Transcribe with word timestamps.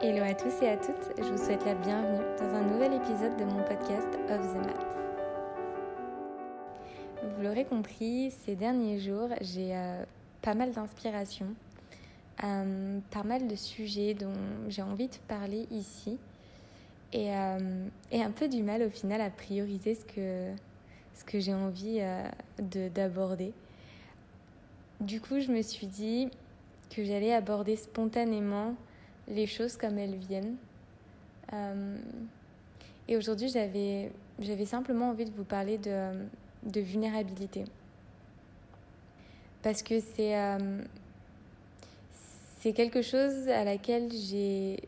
Hello 0.00 0.22
à 0.22 0.32
tous 0.32 0.62
et 0.62 0.68
à 0.68 0.76
toutes, 0.76 1.16
je 1.18 1.24
vous 1.24 1.44
souhaite 1.44 1.64
la 1.64 1.74
bienvenue 1.74 2.22
dans 2.38 2.54
un 2.54 2.62
nouvel 2.62 2.94
épisode 2.94 3.36
de 3.36 3.44
mon 3.44 3.64
podcast 3.64 4.06
Of 4.30 4.52
the 4.52 4.64
Mat. 4.64 4.86
Vous 7.24 7.42
l'aurez 7.42 7.64
compris, 7.64 8.30
ces 8.30 8.54
derniers 8.54 9.00
jours, 9.00 9.30
j'ai 9.40 9.74
euh, 9.74 10.04
pas 10.40 10.54
mal 10.54 10.70
d'inspiration, 10.70 11.46
euh, 12.44 13.00
pas 13.10 13.24
mal 13.24 13.48
de 13.48 13.56
sujets 13.56 14.14
dont 14.14 14.32
j'ai 14.68 14.82
envie 14.82 15.08
de 15.08 15.16
parler 15.26 15.66
ici 15.72 16.16
et, 17.12 17.34
euh, 17.34 17.88
et, 18.12 18.22
un 18.22 18.30
peu 18.30 18.46
du 18.46 18.62
mal 18.62 18.84
au 18.84 18.90
final 18.90 19.20
à 19.20 19.30
prioriser 19.30 19.96
ce 19.96 20.04
que, 20.04 20.52
ce 21.14 21.24
que 21.24 21.40
j'ai 21.40 21.54
envie 21.54 22.00
d'aborder. 22.60 23.52
Du 25.00 25.20
coup, 25.20 25.40
je 25.40 25.50
me 25.50 25.60
suis 25.60 25.88
dit 25.88 26.30
que 26.88 27.02
j'allais 27.02 27.34
aborder 27.34 27.74
spontanément 27.74 28.76
les 29.28 29.46
choses 29.46 29.76
comme 29.76 29.98
elles 29.98 30.16
viennent. 30.16 30.56
Euh, 31.52 31.96
et 33.08 33.16
aujourd'hui, 33.16 33.48
j'avais, 33.48 34.10
j'avais 34.38 34.66
simplement 34.66 35.10
envie 35.10 35.24
de 35.24 35.30
vous 35.30 35.44
parler 35.44 35.78
de, 35.78 36.10
de 36.64 36.80
vulnérabilité. 36.80 37.64
Parce 39.62 39.82
que 39.82 40.00
c'est, 40.00 40.36
euh, 40.36 40.82
c'est 42.58 42.72
quelque 42.72 43.02
chose 43.02 43.48
à 43.48 43.64
laquelle 43.64 44.10
j'ai 44.12 44.80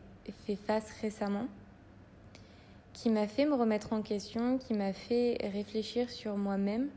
fait 0.45 0.55
face 0.55 0.89
récemment, 1.01 1.47
qui 2.93 3.09
m'a 3.09 3.27
fait 3.27 3.45
me 3.45 3.55
remettre 3.55 3.93
en 3.93 4.01
question, 4.01 4.57
qui 4.57 4.73
m'a 4.73 4.93
fait 4.93 5.37
réfléchir 5.51 6.09
sur 6.09 6.37
moi-même, 6.37 6.89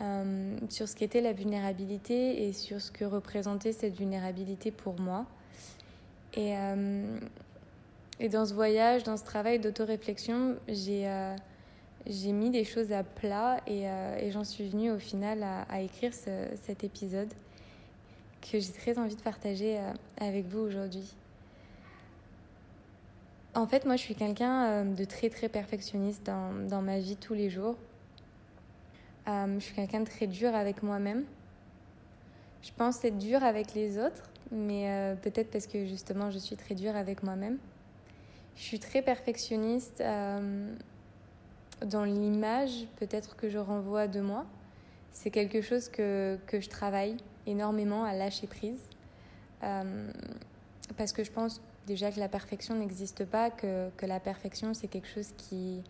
euh, 0.00 0.56
sur 0.68 0.88
ce 0.88 0.96
qu'était 0.96 1.20
la 1.20 1.32
vulnérabilité 1.32 2.46
et 2.46 2.52
sur 2.52 2.80
ce 2.80 2.90
que 2.90 3.04
représentait 3.04 3.72
cette 3.72 3.96
vulnérabilité 3.96 4.70
pour 4.70 5.00
moi. 5.00 5.26
Et, 6.34 6.56
euh, 6.56 7.18
et 8.20 8.28
dans 8.28 8.46
ce 8.46 8.54
voyage, 8.54 9.04
dans 9.04 9.16
ce 9.16 9.24
travail 9.24 9.58
d'autoréflexion, 9.58 10.56
j'ai 10.68 11.08
euh, 11.08 11.34
j'ai 12.06 12.32
mis 12.32 12.50
des 12.50 12.64
choses 12.64 12.92
à 12.92 13.02
plat 13.02 13.60
et, 13.66 13.88
euh, 13.88 14.18
et 14.18 14.30
j'en 14.30 14.44
suis 14.44 14.68
venue 14.68 14.90
au 14.90 14.98
final 14.98 15.42
à, 15.42 15.80
écrire 15.82 16.14
ce, 16.14 16.30
cet 16.62 16.84
épisode 16.84 17.28
que 18.40 18.58
j'ai 18.58 18.72
très 18.72 18.98
envie 18.98 19.16
de 19.16 19.20
partager 19.20 19.78
avec 20.18 20.46
vous 20.46 20.60
aujourd'hui. 20.60 21.14
En 23.54 23.66
fait, 23.66 23.84
moi, 23.84 23.96
je 23.96 24.02
suis 24.02 24.14
quelqu'un 24.14 24.84
de 24.84 25.04
très, 25.04 25.28
très 25.28 25.48
perfectionniste 25.48 26.24
dans, 26.24 26.66
dans 26.68 26.80
ma 26.80 26.98
vie 26.98 27.16
tous 27.16 27.34
les 27.34 27.50
jours. 27.50 27.74
je 29.26 29.58
suis 29.58 29.74
quelqu'un 29.74 30.00
de 30.00 30.06
très 30.06 30.28
dur 30.28 30.54
avec 30.54 30.82
moi-même. 30.82 31.24
Je 32.62 32.70
pense 32.76 33.04
être 33.04 33.18
dur 33.18 33.42
avec 33.42 33.74
les 33.74 33.98
autres, 33.98 34.30
mais 34.50 34.88
euh, 34.88 35.14
peut-être 35.14 35.50
parce 35.50 35.66
que 35.66 35.84
justement 35.86 36.30
je 36.30 36.38
suis 36.38 36.56
très 36.56 36.74
dure 36.74 36.96
avec 36.96 37.22
moi-même. 37.22 37.58
Je 38.56 38.62
suis 38.62 38.78
très 38.78 39.02
perfectionniste 39.02 40.00
euh, 40.00 40.74
dans 41.84 42.04
l'image 42.04 42.86
peut-être 42.96 43.36
que 43.36 43.48
je 43.48 43.58
renvoie 43.58 44.08
de 44.08 44.20
moi. 44.20 44.46
C'est 45.12 45.30
quelque 45.30 45.60
chose 45.60 45.88
que, 45.88 46.38
que, 46.46 46.60
je 46.60 46.68
travaille 46.68 47.16
énormément 47.46 48.04
à 48.04 48.14
lâcher 48.14 48.46
prise. 48.46 48.80
Euh, 49.62 50.10
parce 50.96 51.12
que 51.12 51.24
je 51.24 51.30
pense 51.30 51.60
déjà 51.86 52.10
que 52.10 52.20
la 52.20 52.28
perfection 52.28 52.74
n'existe 52.74 53.24
pas, 53.24 53.50
que, 53.50 53.90
que, 53.96 54.06
la 54.06 54.20
perfection 54.20 54.74
c'est 54.74 54.88
quelque 54.88 55.08
chose 55.08 55.32
qui, 55.36 55.82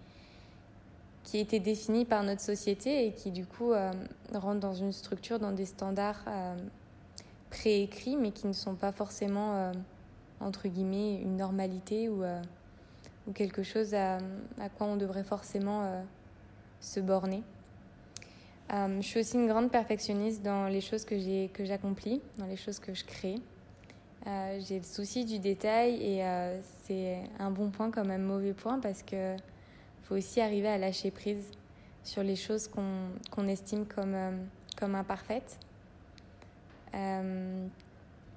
qui 1.24 1.38
a 1.38 1.40
été 1.40 1.60
défini 1.60 2.04
par 2.04 2.22
notre 2.22 2.40
société 2.40 3.06
et 3.06 3.12
qui 3.12 3.30
du 3.30 3.44
coup 3.44 3.72
rentre 4.32 4.60
dans 4.60 4.74
une 4.74 4.92
structure, 4.92 5.38
dans 5.38 5.52
des 5.52 5.66
standards 5.66 6.24
préécrits, 7.48 8.16
mais 8.16 8.30
qui 8.30 8.46
ne 8.46 8.52
sont 8.52 8.74
pas 8.74 8.92
forcément, 8.92 9.54
euh, 9.54 9.72
entre 10.40 10.68
guillemets, 10.68 11.16
une 11.16 11.36
normalité 11.36 12.08
ou, 12.08 12.22
euh, 12.22 12.40
ou 13.26 13.32
quelque 13.32 13.62
chose 13.62 13.94
à, 13.94 14.18
à, 14.60 14.68
quoi 14.68 14.86
on 14.86 14.96
devrait 14.96 15.24
forcément 15.24 15.82
euh, 15.82 16.02
se 16.80 17.00
borner. 17.00 17.42
je 18.70 19.02
suis 19.02 19.20
aussi 19.20 19.36
une 19.36 19.48
grande 19.48 19.70
perfectionniste 19.70 20.42
dans 20.42 20.68
les 20.68 20.80
choses 20.80 21.04
que 21.04 21.16
j'accomplis, 21.64 22.20
dans 22.36 22.46
les 22.46 22.56
choses 22.56 22.78
que 22.78 22.94
je 22.94 23.04
crée. 23.04 23.36
j'ai 24.26 24.78
le 24.78 24.84
souci 24.84 25.24
du 25.24 25.38
détail 25.38 25.94
et 26.02 26.22
c'est 26.84 27.18
un 27.38 27.50
bon 27.50 27.70
point 27.70 27.90
comme 27.90 28.10
un 28.10 28.18
mauvais 28.18 28.52
point 28.52 28.78
parce 28.78 29.02
que 29.02 29.34
faut 30.04 30.14
aussi 30.14 30.40
arriver 30.40 30.68
à 30.68 30.78
lâcher 30.78 31.10
prise 31.10 31.50
sur 32.04 32.22
les 32.22 32.36
choses 32.36 32.68
qu'on 32.68 33.08
qu'on 33.30 33.48
estime 33.48 33.86
comme, 33.86 34.16
comme 34.78 34.94
imparfaites. 34.94 35.58
Euh, 36.94 37.66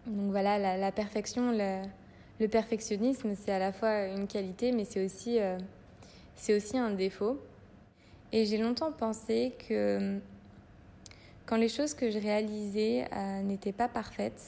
donc 0.08 0.32
voilà, 0.32 0.78
la, 0.78 0.92
perfection, 0.92 1.52
le, 1.52 2.48
perfectionnisme, 2.48 3.34
c'est 3.36 3.52
à 3.52 3.60
la 3.60 3.72
fois 3.72 4.06
une 4.08 4.28
qualité, 4.28 4.72
mais 4.72 4.86
c'est 4.86 5.04
aussi, 5.04 5.40
euh, 5.40 5.58
aussi 6.50 6.78
un 6.78 6.92
défaut. 6.92 7.40
Et 8.32 8.46
j'ai 8.46 8.58
longtemps 8.58 8.92
pensé 8.92 9.54
que 9.68 10.20
quand 11.46 11.58
les 11.58 11.70
choses 11.70 11.94
que 11.94 12.10
je 12.10 12.18
réalisais 12.18 13.06
euh, 13.14 13.42
n'étaient 13.42 13.74
pas 13.74 13.88
parfaites, 13.88 14.42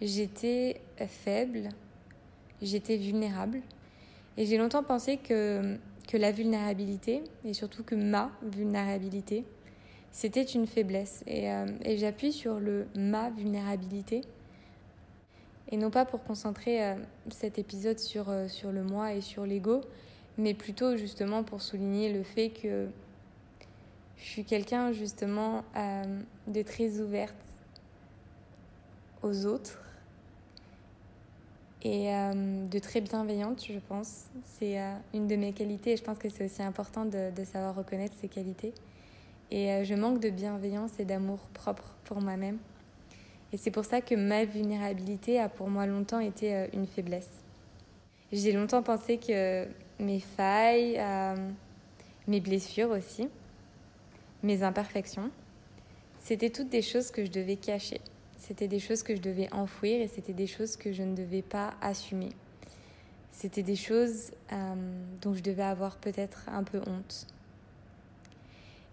j'étais 0.00 0.80
faible, 1.06 1.68
j'étais 2.62 2.96
vulnérable. 2.96 3.60
Et 4.36 4.46
j'ai 4.46 4.56
longtemps 4.56 4.84
pensé 4.84 5.16
que, 5.16 5.76
que 6.06 6.16
la 6.16 6.32
vulnérabilité, 6.32 7.22
et 7.44 7.52
surtout 7.52 7.82
que 7.82 7.94
ma 7.94 8.30
vulnérabilité, 8.42 9.44
c'était 10.12 10.42
une 10.42 10.66
faiblesse. 10.66 11.22
Et, 11.26 11.50
euh, 11.50 11.66
et 11.82 11.96
j'appuie 11.96 12.32
sur 12.32 12.60
le 12.60 12.86
ma 12.94 13.30
vulnérabilité. 13.30 14.22
Et 15.70 15.76
non 15.76 15.90
pas 15.90 16.04
pour 16.04 16.24
concentrer 16.24 16.82
euh, 16.82 16.94
cet 17.30 17.58
épisode 17.58 17.98
sur, 17.98 18.30
euh, 18.30 18.48
sur 18.48 18.72
le 18.72 18.82
moi 18.82 19.12
et 19.12 19.20
sur 19.20 19.44
l'ego, 19.44 19.82
mais 20.38 20.54
plutôt 20.54 20.96
justement 20.96 21.42
pour 21.42 21.60
souligner 21.60 22.12
le 22.12 22.22
fait 22.22 22.50
que 22.50 22.88
je 24.16 24.24
suis 24.24 24.44
quelqu'un 24.44 24.90
justement 24.90 25.62
de 26.48 26.62
très 26.62 26.98
ouverte 26.98 27.36
aux 29.22 29.46
autres 29.46 29.80
et 31.82 32.08
de 32.08 32.78
très 32.80 33.00
bienveillante, 33.00 33.64
je 33.64 33.78
pense. 33.78 34.24
C'est 34.44 34.76
une 35.14 35.28
de 35.28 35.36
mes 35.36 35.52
qualités 35.52 35.92
et 35.92 35.96
je 35.96 36.02
pense 36.02 36.18
que 36.18 36.28
c'est 36.28 36.46
aussi 36.46 36.62
important 36.64 37.04
de, 37.04 37.30
de 37.30 37.44
savoir 37.44 37.76
reconnaître 37.76 38.16
ces 38.20 38.26
qualités. 38.26 38.72
Et 39.50 39.72
euh, 39.72 39.84
je 39.84 39.94
manque 39.94 40.20
de 40.20 40.30
bienveillance 40.30 40.98
et 40.98 41.04
d'amour 41.04 41.38
propre 41.54 41.94
pour 42.04 42.20
moi-même. 42.20 42.58
Et 43.52 43.56
c'est 43.56 43.70
pour 43.70 43.84
ça 43.84 44.00
que 44.00 44.14
ma 44.14 44.44
vulnérabilité 44.44 45.40
a 45.40 45.48
pour 45.48 45.70
moi 45.70 45.86
longtemps 45.86 46.20
été 46.20 46.54
euh, 46.54 46.66
une 46.74 46.86
faiblesse. 46.86 47.30
J'ai 48.30 48.52
longtemps 48.52 48.82
pensé 48.82 49.16
que 49.16 49.66
mes 49.98 50.20
failles, 50.20 50.96
euh, 50.98 51.34
mes 52.26 52.40
blessures 52.40 52.90
aussi, 52.90 53.28
mes 54.42 54.62
imperfections, 54.62 55.30
c'était 56.20 56.50
toutes 56.50 56.68
des 56.68 56.82
choses 56.82 57.10
que 57.10 57.24
je 57.24 57.30
devais 57.30 57.56
cacher. 57.56 58.02
C'était 58.36 58.68
des 58.68 58.80
choses 58.80 59.02
que 59.02 59.16
je 59.16 59.22
devais 59.22 59.52
enfouir 59.52 60.02
et 60.02 60.08
c'était 60.08 60.34
des 60.34 60.46
choses 60.46 60.76
que 60.76 60.92
je 60.92 61.02
ne 61.02 61.14
devais 61.14 61.42
pas 61.42 61.74
assumer. 61.80 62.28
C'était 63.32 63.62
des 63.62 63.76
choses 63.76 64.32
dont 65.22 65.32
je 65.32 65.42
devais 65.42 65.62
avoir 65.62 65.96
peut-être 65.96 66.44
un 66.48 66.64
peu 66.64 66.80
honte. 66.86 67.26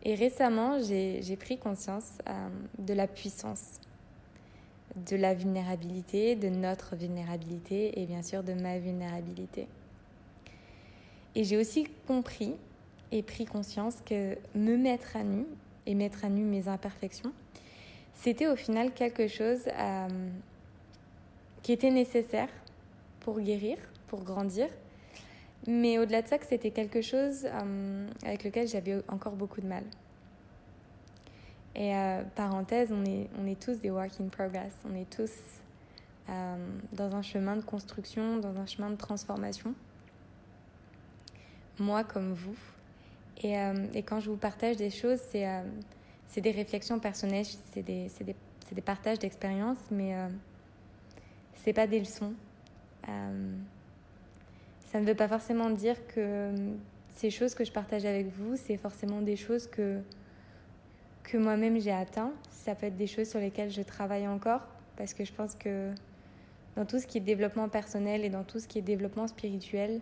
Et 0.07 0.13
récemment, 0.13 0.77
j'ai 0.83 1.35
pris 1.35 1.57
conscience 1.57 2.19
euh, 2.29 2.47
de 2.77 2.93
la 2.93 3.07
puissance, 3.07 3.79
de 4.95 5.15
la 5.15 5.33
vulnérabilité, 5.33 6.35
de 6.35 6.47
notre 6.47 6.95
vulnérabilité 6.95 7.99
et 7.99 8.05
bien 8.05 8.21
sûr 8.21 8.43
de 8.43 8.53
ma 8.53 8.77
vulnérabilité. 8.77 9.67
Et 11.33 11.43
j'ai 11.43 11.57
aussi 11.57 11.87
compris 12.07 12.53
et 13.11 13.23
pris 13.23 13.45
conscience 13.45 13.95
que 14.05 14.37
me 14.53 14.77
mettre 14.77 15.17
à 15.17 15.23
nu 15.23 15.45
et 15.87 15.95
mettre 15.95 16.23
à 16.23 16.29
nu 16.29 16.43
mes 16.43 16.67
imperfections, 16.67 17.33
c'était 18.13 18.47
au 18.47 18.55
final 18.55 18.93
quelque 18.93 19.27
chose 19.27 19.61
euh, 19.67 20.07
qui 21.63 21.71
était 21.71 21.89
nécessaire 21.89 22.49
pour 23.21 23.39
guérir, 23.39 23.77
pour 24.07 24.23
grandir, 24.23 24.67
mais 25.67 25.97
au-delà 25.97 26.21
de 26.21 26.27
ça, 26.27 26.37
que 26.37 26.45
c'était 26.45 26.71
quelque 26.71 27.01
chose 27.01 27.45
euh, 27.45 28.07
avec 28.23 28.43
lequel 28.43 28.67
j'avais 28.67 29.01
encore 29.07 29.33
beaucoup 29.33 29.61
de 29.61 29.67
mal. 29.67 29.83
Et 31.75 31.95
euh, 31.95 32.23
parenthèse, 32.35 32.91
on 32.91 33.03
est, 33.03 33.29
on 33.39 33.47
est 33.47 33.59
tous 33.59 33.79
des 33.79 33.89
work 33.89 34.11
in 34.21 34.27
progress. 34.27 34.73
On 34.89 34.95
est 34.95 35.09
tous 35.09 35.31
euh, 36.29 36.55
dans 36.93 37.15
un 37.15 37.21
chemin 37.21 37.55
de 37.55 37.63
construction, 37.63 38.37
dans 38.37 38.55
un 38.57 38.65
chemin 38.65 38.91
de 38.91 38.95
transformation. 38.95 39.73
Moi 41.79 42.03
comme 42.03 42.33
vous. 42.33 42.55
Et, 43.43 43.55
et 43.93 44.01
quand 44.01 44.21
je 44.21 44.29
vous 44.29 44.37
partage 44.37 44.77
des 44.77 44.89
choses, 44.89 45.19
c'est 45.29 46.41
des 46.41 46.51
réflexions 46.51 46.99
personnelles, 46.99 47.45
c'est 47.73 47.83
des, 47.83 48.07
des, 48.21 48.35
des, 48.71 48.81
partages 48.81 49.19
d'expériences, 49.19 49.79
mais 49.91 50.15
c'est 51.53 51.73
pas 51.73 51.85
des 51.85 51.99
leçons. 51.99 52.33
Ça 54.95 55.01
ne 55.01 55.05
veut 55.05 55.13
pas 55.13 55.27
forcément 55.27 55.69
dire 55.71 55.97
que 56.07 56.53
ces 57.17 57.29
choses 57.29 57.53
que 57.53 57.65
je 57.65 57.71
partage 57.73 58.05
avec 58.05 58.27
vous, 58.27 58.55
c'est 58.55 58.77
forcément 58.77 59.19
des 59.19 59.35
choses 59.35 59.67
que 59.67 59.99
que 61.23 61.37
moi-même 61.37 61.77
j'ai 61.81 61.91
atteint. 61.91 62.31
Ça 62.49 62.75
peut 62.75 62.85
être 62.85 62.95
des 62.95 63.05
choses 63.05 63.27
sur 63.27 63.41
lesquelles 63.41 63.71
je 63.71 63.81
travaille 63.81 64.25
encore 64.25 64.61
parce 64.95 65.13
que 65.13 65.25
je 65.25 65.33
pense 65.33 65.53
que 65.55 65.91
dans 66.77 66.85
tout 66.85 66.97
ce 66.97 67.07
qui 67.07 67.17
est 67.17 67.21
développement 67.21 67.67
personnel 67.67 68.23
et 68.23 68.29
dans 68.29 68.45
tout 68.45 68.57
ce 68.57 68.69
qui 68.69 68.79
est 68.79 68.81
développement 68.81 69.27
spirituel, 69.27 69.99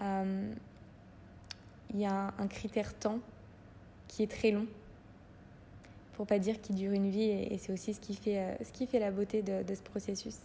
il 0.00 0.50
y 1.94 2.04
a 2.04 2.34
un 2.36 2.48
critère 2.48 2.92
temps 2.92 3.20
qui 4.08 4.24
est 4.24 4.30
très 4.32 4.50
long 4.50 4.66
pour 6.14 6.26
pas 6.26 6.40
dire 6.40 6.60
qu'il 6.60 6.74
dure 6.74 6.90
une 6.90 7.08
vie, 7.08 7.30
et, 7.30 7.56
c'est 7.58 7.72
aussi 7.72 7.94
ce 7.94 8.00
qui 8.00 8.16
fait, 8.16 8.38
euh, 8.38 8.54
ce 8.64 8.72
qui 8.72 8.88
fait 8.88 8.98
la 8.98 9.12
beauté 9.12 9.42
de, 9.42 9.74
ce 9.74 9.82
processus. 9.82 10.38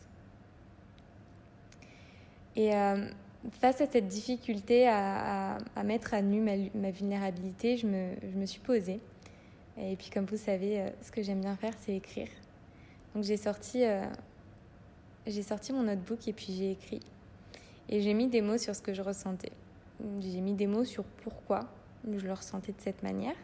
Et 2.56 2.76
euh, 2.76 3.08
face 3.52 3.82
à 3.82 3.88
cette 3.88 4.08
difficulté 4.08 4.88
à, 4.88 5.58
mettre 5.84 6.14
à 6.14 6.22
nu 6.22 6.42
ma, 6.42 6.92
vulnérabilité, 6.92 7.78
je 7.78 7.88
me, 7.88 8.14
je 8.22 8.38
me, 8.38 8.46
suis 8.46 8.60
posée. 8.60 9.00
Et 9.78 9.96
puis, 9.96 10.10
comme 10.10 10.26
vous 10.26 10.38
savez, 10.38 10.82
euh, 10.82 10.90
ce 11.02 11.12
que 11.12 11.22
j'aime 11.22 11.42
bien 11.42 11.56
faire, 11.56 11.74
c'est 11.80 11.96
écrire. 11.96 12.28
Donc, 13.16 13.24
j'ai 13.24 13.38
sorti, 13.38 13.84
j'ai 15.26 15.42
sorti 15.42 15.74
mon 15.74 15.84
notebook 15.84 16.28
et 16.28 16.34
puis 16.34 16.54
j'ai 16.56 16.72
écrit. 16.72 17.00
Et 17.88 18.02
j'ai 18.02 18.14
mis 18.14 18.28
des 18.28 18.42
mots 18.42 18.58
sur 18.58 18.76
ce 18.76 18.82
que 18.82 18.94
je 18.94 19.02
ressentais. 19.02 19.52
J'ai 20.20 20.42
mis 20.42 20.54
des 20.54 20.68
mots 20.68 20.86
sur 20.86 21.04
pourquoi 21.04 21.62
je 22.06 22.26
le 22.26 22.34
ressentais 22.34 22.72
de 22.72 22.82
cette 22.82 23.02
manière 23.02 23.36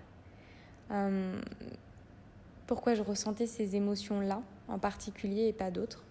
pourquoi 2.68 2.94
je 2.94 3.04
ressentais 3.04 3.48
ces 3.48 3.76
émotions-là 3.76 4.42
en 4.68 4.80
particulier 4.80 5.48
et 5.48 5.54
pas 5.54 5.72
d'autres. 5.72 6.04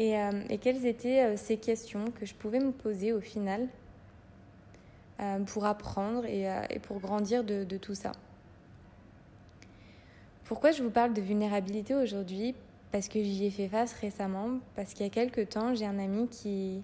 Et, 0.00 0.18
euh, 0.18 0.32
quelles 0.62 0.86
étaient 0.86 1.26
euh, 1.26 1.36
ces 1.36 1.58
questions 1.58 2.06
que 2.18 2.24
je 2.24 2.34
pouvais 2.34 2.58
me 2.58 2.72
poser 2.72 3.12
au 3.12 3.20
final 3.20 3.68
euh, 5.20 5.40
pour 5.40 5.66
apprendre 5.66 6.24
et, 6.24 6.48
pour 6.82 7.00
grandir 7.00 7.44
de, 7.44 7.76
tout 7.76 7.94
ça? 7.94 8.12
Pourquoi 10.44 10.72
je 10.72 10.82
vous 10.82 10.90
parle 10.90 11.12
de 11.12 11.20
vulnérabilité 11.20 11.94
aujourd'hui? 11.94 12.54
Parce 12.92 13.08
que 13.08 13.22
j'y 13.22 13.44
ai 13.44 13.50
fait 13.50 13.68
face 13.68 13.92
récemment, 13.92 14.60
parce 14.74 14.94
qu'il 14.94 15.04
y 15.04 15.06
a 15.06 15.12
quelques 15.12 15.50
temps, 15.50 15.74
j'ai 15.74 15.84
un 15.84 15.98
ami 15.98 16.28
qui, 16.28 16.80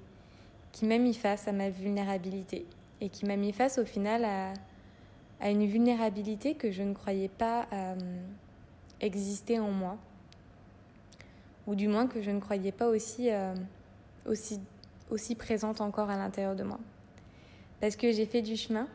qui 0.73 0.85
m'a 0.85 0.99
mis 0.99 1.15
face 1.15 1.49
à 1.49 1.53
ma 1.53 1.71
vulnérabilité 1.71 2.67
et 3.01 3.09
qui 3.09 3.25
m'a 3.25 3.37
mis 3.37 3.53
face 3.53 3.79
au 3.79 3.87
final 3.87 4.27
à, 4.27 5.51
une 5.51 5.67
vulnérabilité 5.67 6.55
que 6.55 6.71
je 6.71 6.83
ne 6.83 6.93
croyais 6.93 7.29
pas 7.29 7.67
exister 9.01 9.59
en 9.59 9.71
moi, 9.71 9.99
ou 11.67 11.75
du 11.75 11.89
moins 11.89 12.07
que 12.07 12.23
je 12.23 12.31
ne 12.31 12.41
croyais 12.41 12.73
pas 12.73 12.89
aussi, 12.89 13.31
euh, 13.31 13.55
aussi, 14.27 14.61
aussi 15.11 15.35
présente 15.35 15.81
encore 15.81 16.11
à 16.11 16.17
l'intérieur 16.17 16.55
de 16.57 16.63
moi. 16.63 16.79
Parce 17.81 17.97
que 17.97 18.13
j'ai 18.13 18.27
fait 18.27 18.43
du 18.43 18.57
chemin, 18.57 18.89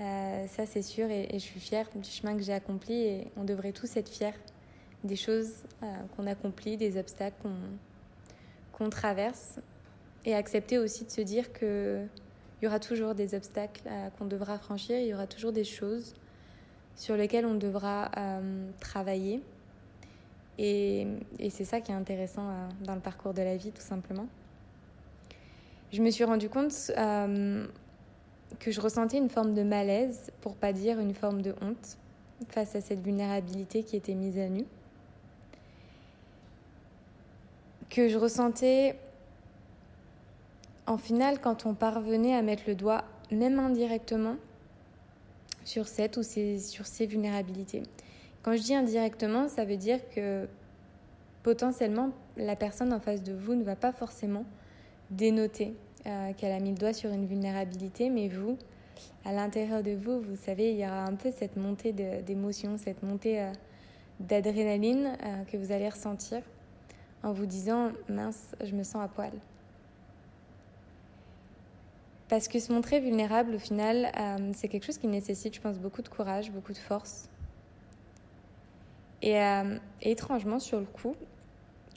euh, 0.00 0.46
ça 0.48 0.66
c'est 0.66 0.82
sûr, 0.82 1.10
et, 1.10 1.28
je 1.32 1.38
suis 1.38 1.60
fière 1.60 1.88
du 1.94 2.08
chemin 2.08 2.36
que 2.36 2.42
j'ai 2.42 2.54
accompli, 2.54 2.94
et 2.94 3.26
on 3.36 3.44
devrait 3.44 3.72
tous 3.72 3.96
être 3.96 4.08
fiers 4.08 4.34
des 5.04 5.16
choses 5.16 5.64
qu'on 6.16 6.28
accomplit, 6.28 6.76
des 6.76 6.96
obstacles 6.96 7.48
qu'on 8.72 8.88
traverse, 8.88 9.58
et 10.24 10.34
accepter 10.34 10.78
aussi 10.78 11.04
de 11.04 11.10
se 11.10 11.20
dire 11.20 11.52
que 11.52 12.06
il 12.62 12.66
y 12.66 12.68
aura 12.68 12.78
toujours 12.78 13.16
des 13.16 13.34
obstacles 13.34 13.82
euh, 13.86 14.08
qu'on 14.10 14.26
devra 14.26 14.56
franchir, 14.56 14.96
il 14.96 15.08
y 15.08 15.14
aura 15.14 15.26
toujours 15.26 15.50
des 15.50 15.64
choses 15.64 16.14
sur 16.94 17.16
lesquelles 17.16 17.44
on 17.44 17.56
devra 17.56 18.08
euh, 18.16 18.70
travailler. 18.78 19.42
Et, 20.64 21.08
c'est 21.50 21.64
ça 21.64 21.80
qui 21.80 21.90
est 21.90 21.94
intéressant 21.94 22.48
euh, 22.48 22.68
dans 22.84 22.94
le 22.94 23.00
parcours 23.00 23.34
de 23.34 23.42
la 23.42 23.56
vie, 23.56 23.72
tout 23.72 23.82
simplement. 23.82 24.28
Je 25.92 26.00
me 26.00 26.10
suis 26.10 26.24
rendu 26.24 26.48
compte 26.48 26.72
que 28.58 28.70
je 28.70 28.80
ressentais 28.80 29.18
une 29.18 29.28
forme 29.28 29.54
de 29.54 29.62
malaise, 29.62 30.30
pour 30.40 30.54
pas 30.54 30.72
dire 30.72 31.00
une 31.00 31.14
forme 31.14 31.42
de 31.42 31.54
honte, 31.60 31.98
face 32.48 32.76
à 32.76 32.80
cette 32.80 33.00
vulnérabilité 33.00 33.82
qui 33.82 33.96
était 33.96 34.14
mise 34.14 34.38
à 34.38 34.48
nu. 34.48 34.64
Que 37.90 38.08
je 38.08 38.16
ressentais 38.16 38.96
en 40.86 40.96
final, 40.96 41.40
quand 41.40 41.66
on 41.66 41.74
parvenait 41.74 42.34
à 42.34 42.42
mettre 42.42 42.64
le 42.66 42.74
doigt, 42.74 43.04
même 43.30 43.58
indirectement, 43.58 44.36
sur 45.64 45.88
cette 45.88 46.16
ou 46.16 46.22
sur 46.22 46.86
ces 46.86 47.06
vulnérabilités. 47.06 47.82
Quand 48.42 48.56
je 48.56 48.62
dis 48.62 48.74
indirectement, 48.74 49.48
ça 49.48 49.64
veut 49.64 49.76
dire 49.76 50.00
que 50.10 50.48
potentiellement, 51.44 52.10
la 52.36 52.56
personne 52.56 52.92
en 52.92 52.98
face 52.98 53.22
de 53.22 53.32
vous 53.32 53.54
ne 53.54 53.62
va 53.62 53.76
pas 53.76 53.92
forcément 53.92 54.44
dénoter 55.10 55.74
euh, 56.06 56.32
qu'elle 56.32 56.52
a 56.52 56.58
mis 56.58 56.70
le 56.70 56.76
doigt 56.76 56.92
sur 56.92 57.10
une 57.12 57.26
vulnérabilité, 57.26 58.10
mais 58.10 58.26
vous, 58.26 58.58
à 59.24 59.32
l'intérieur 59.32 59.84
de 59.84 59.92
vous, 59.92 60.20
vous 60.20 60.36
savez, 60.36 60.72
il 60.72 60.78
y 60.78 60.84
aura 60.84 61.04
un 61.04 61.14
peu 61.14 61.30
cette 61.30 61.56
montée 61.56 61.92
d'émotion, 61.92 62.76
cette 62.78 63.04
montée 63.04 63.40
euh, 63.40 63.52
d'adrénaline 64.18 65.16
euh, 65.22 65.44
que 65.44 65.56
vous 65.56 65.70
allez 65.70 65.88
ressentir 65.88 66.42
en 67.22 67.32
vous 67.32 67.46
disant, 67.46 67.92
mince, 68.08 68.56
je 68.64 68.74
me 68.74 68.82
sens 68.82 69.04
à 69.04 69.08
poil. 69.08 69.32
Parce 72.28 72.48
que 72.48 72.58
se 72.58 72.72
montrer 72.72 72.98
vulnérable, 72.98 73.54
au 73.54 73.58
final, 73.58 74.10
c'est 74.54 74.66
quelque 74.66 74.86
chose 74.86 74.96
qui 74.96 75.06
nécessite, 75.06 75.54
je 75.54 75.60
pense, 75.60 75.78
beaucoup 75.78 76.00
de 76.00 76.08
courage, 76.08 76.50
beaucoup 76.50 76.72
de 76.72 76.78
force. 76.78 77.28
Et, 79.22 79.40
euh, 79.40 79.78
étrangement, 80.02 80.58
sur 80.58 80.78
le 80.78 80.86
coup, 80.86 81.14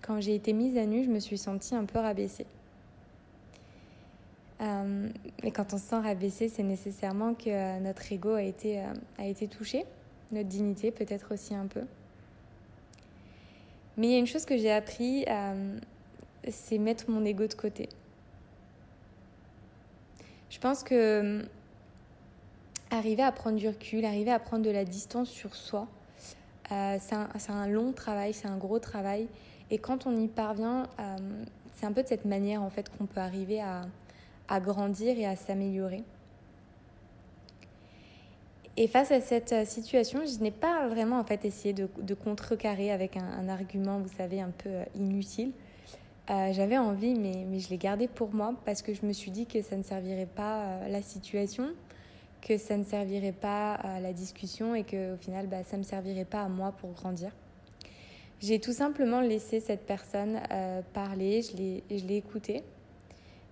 quand 0.01 0.21
j'ai 0.21 0.35
été 0.35 0.53
mise 0.53 0.77
à 0.77 0.85
nu, 0.85 1.03
je 1.03 1.09
me 1.09 1.19
suis 1.19 1.37
sentie 1.37 1.75
un 1.75 1.85
peu 1.85 1.99
rabaissée. 1.99 2.45
Euh, 4.61 5.09
et 5.43 5.51
quand 5.51 5.73
on 5.73 5.77
se 5.77 5.83
sent 5.83 5.99
rabaissé, 5.99 6.47
c'est 6.47 6.63
nécessairement 6.63 7.33
que 7.33 7.79
notre 7.79 8.09
ego 8.11 8.33
a 8.33 8.43
été, 8.43 8.81
a 9.17 9.25
été 9.25 9.47
touché, 9.47 9.85
notre 10.31 10.47
dignité 10.47 10.91
peut-être 10.91 11.33
aussi 11.33 11.53
un 11.53 11.67
peu. 11.67 11.81
Mais 13.97 14.07
il 14.07 14.11
y 14.11 14.15
a 14.15 14.19
une 14.19 14.27
chose 14.27 14.45
que 14.45 14.57
j'ai 14.57 14.71
appris, 14.71 15.25
c'est 16.47 16.77
mettre 16.77 17.09
mon 17.09 17.25
ego 17.25 17.47
de 17.47 17.53
côté. 17.53 17.89
Je 20.55 20.59
pense 20.61 20.83
que 20.83 21.19
hum, 21.19 21.47
arriver 22.91 23.23
à 23.23 23.31
prendre 23.33 23.57
du 23.57 23.67
recul, 23.67 24.05
arriver 24.05 24.31
à 24.31 24.39
prendre 24.39 24.63
de 24.63 24.69
la 24.69 24.85
distance 24.85 25.29
sur 25.29 25.53
soi, 25.53 25.85
euh, 26.71 26.97
c'est 26.99 27.51
un, 27.51 27.67
long 27.67 27.91
travail, 27.91 28.33
c'est 28.33 28.47
un 28.47 28.57
gros 28.57 28.79
travail. 28.79 29.27
Et 29.71 29.77
quand 29.77 30.07
on 30.07 30.15
y 30.15 30.27
parvient, 30.27 30.83
hum, 30.97 31.45
c'est 31.75 31.85
un 31.85 31.91
peu 31.91 32.03
de 32.03 32.07
cette 32.07 32.25
manière 32.25 32.61
en 32.63 32.69
fait 32.69 32.89
qu'on 32.89 33.05
peut 33.05 33.19
arriver 33.19 33.61
à, 33.61 34.59
grandir 34.59 35.17
et 35.17 35.25
à 35.25 35.35
s'améliorer. 35.35 36.03
Et 38.77 38.87
face 38.87 39.11
à 39.11 39.21
cette 39.21 39.53
euh, 39.53 39.65
situation, 39.65 40.21
je 40.25 40.41
n'ai 40.43 40.51
pas 40.51 40.87
vraiment 40.87 41.19
en 41.19 41.23
fait 41.23 41.45
essayé 41.45 41.73
de, 41.73 42.13
contrecarrer 42.13 42.91
avec 42.91 43.15
un, 43.15 43.47
argument, 43.47 43.99
vous 43.99 44.13
savez, 44.17 44.41
un 44.41 44.51
peu 44.51 44.69
euh, 44.69 44.83
inutile. 44.95 45.51
Euh, 46.29 46.51
j'avais 46.51 46.77
envie, 46.77 47.13
mais, 47.13 47.45
mais 47.47 47.59
je 47.59 47.69
l'ai 47.69 47.77
gardé 47.77 48.07
pour 48.07 48.33
moi 48.33 48.53
parce 48.65 48.81
que 48.81 48.93
je 48.93 49.05
me 49.05 49.13
suis 49.13 49.31
dit 49.31 49.45
que 49.45 49.61
ça 49.61 49.77
ne 49.77 49.83
servirait 49.83 50.25
pas 50.25 50.87
la 50.89 51.01
situation, 51.01 51.69
que 52.45 52.57
ça 52.57 52.77
ne 52.77 52.83
servirait 52.83 53.31
pas 53.31 53.73
à 53.73 53.99
la 53.99 54.13
discussion 54.13 54.75
et 54.75 54.83
qu'au 54.83 55.17
final, 55.19 55.47
bah, 55.47 55.63
ça 55.63 55.77
ne 55.77 55.81
me 55.81 55.83
servirait 55.85 56.25
pas 56.25 56.41
à 56.41 56.47
moi 56.47 56.71
pour 56.73 56.91
grandir. 56.91 57.31
J'ai 58.39 58.59
tout 58.59 58.73
simplement 58.73 59.19
laissé 59.19 59.59
cette 59.59 59.85
personne 59.85 60.39
euh, 60.51 60.81
parler, 60.93 61.41
je 61.41 61.57
l'ai 61.57 62.15
écoutée, 62.15 62.63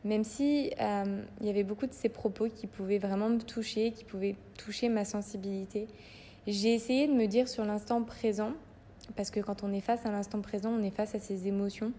même 0.04 0.24
si 0.24 0.72
euh, 0.80 1.24
il 1.42 1.48
y 1.48 1.50
avait 1.50 1.64
beaucoup 1.64 1.88
de 1.88 1.94
ses 1.94 2.10
propos 2.10 2.50
qui 2.50 2.68
pouvaient 2.68 3.00
vraiment 3.00 3.30
me 3.30 3.40
toucher, 3.40 3.92
qui 3.92 4.04
pouvaient 4.04 4.36
toucher 4.58 4.90
ma 4.90 5.06
sensibilité. 5.06 5.88
J'ai 6.46 6.76
essayé 6.76 7.08
de 7.08 7.14
me 7.14 7.26
dire 7.26 7.48
sur 7.48 7.66
l'instant 7.66 8.04
présent, 8.04 8.52
parce 9.16 9.32
que 9.32 9.40
quand 9.40 9.64
on 9.64 9.74
est 9.74 9.82
face 9.82 10.06
à 10.06 10.12
l'instant 10.12 10.42
présent, 10.42 10.70
on 10.70 10.84
est 10.84 10.92
face 10.92 11.16
à 11.16 11.20
ses 11.20 11.48
émotions. 11.48 11.94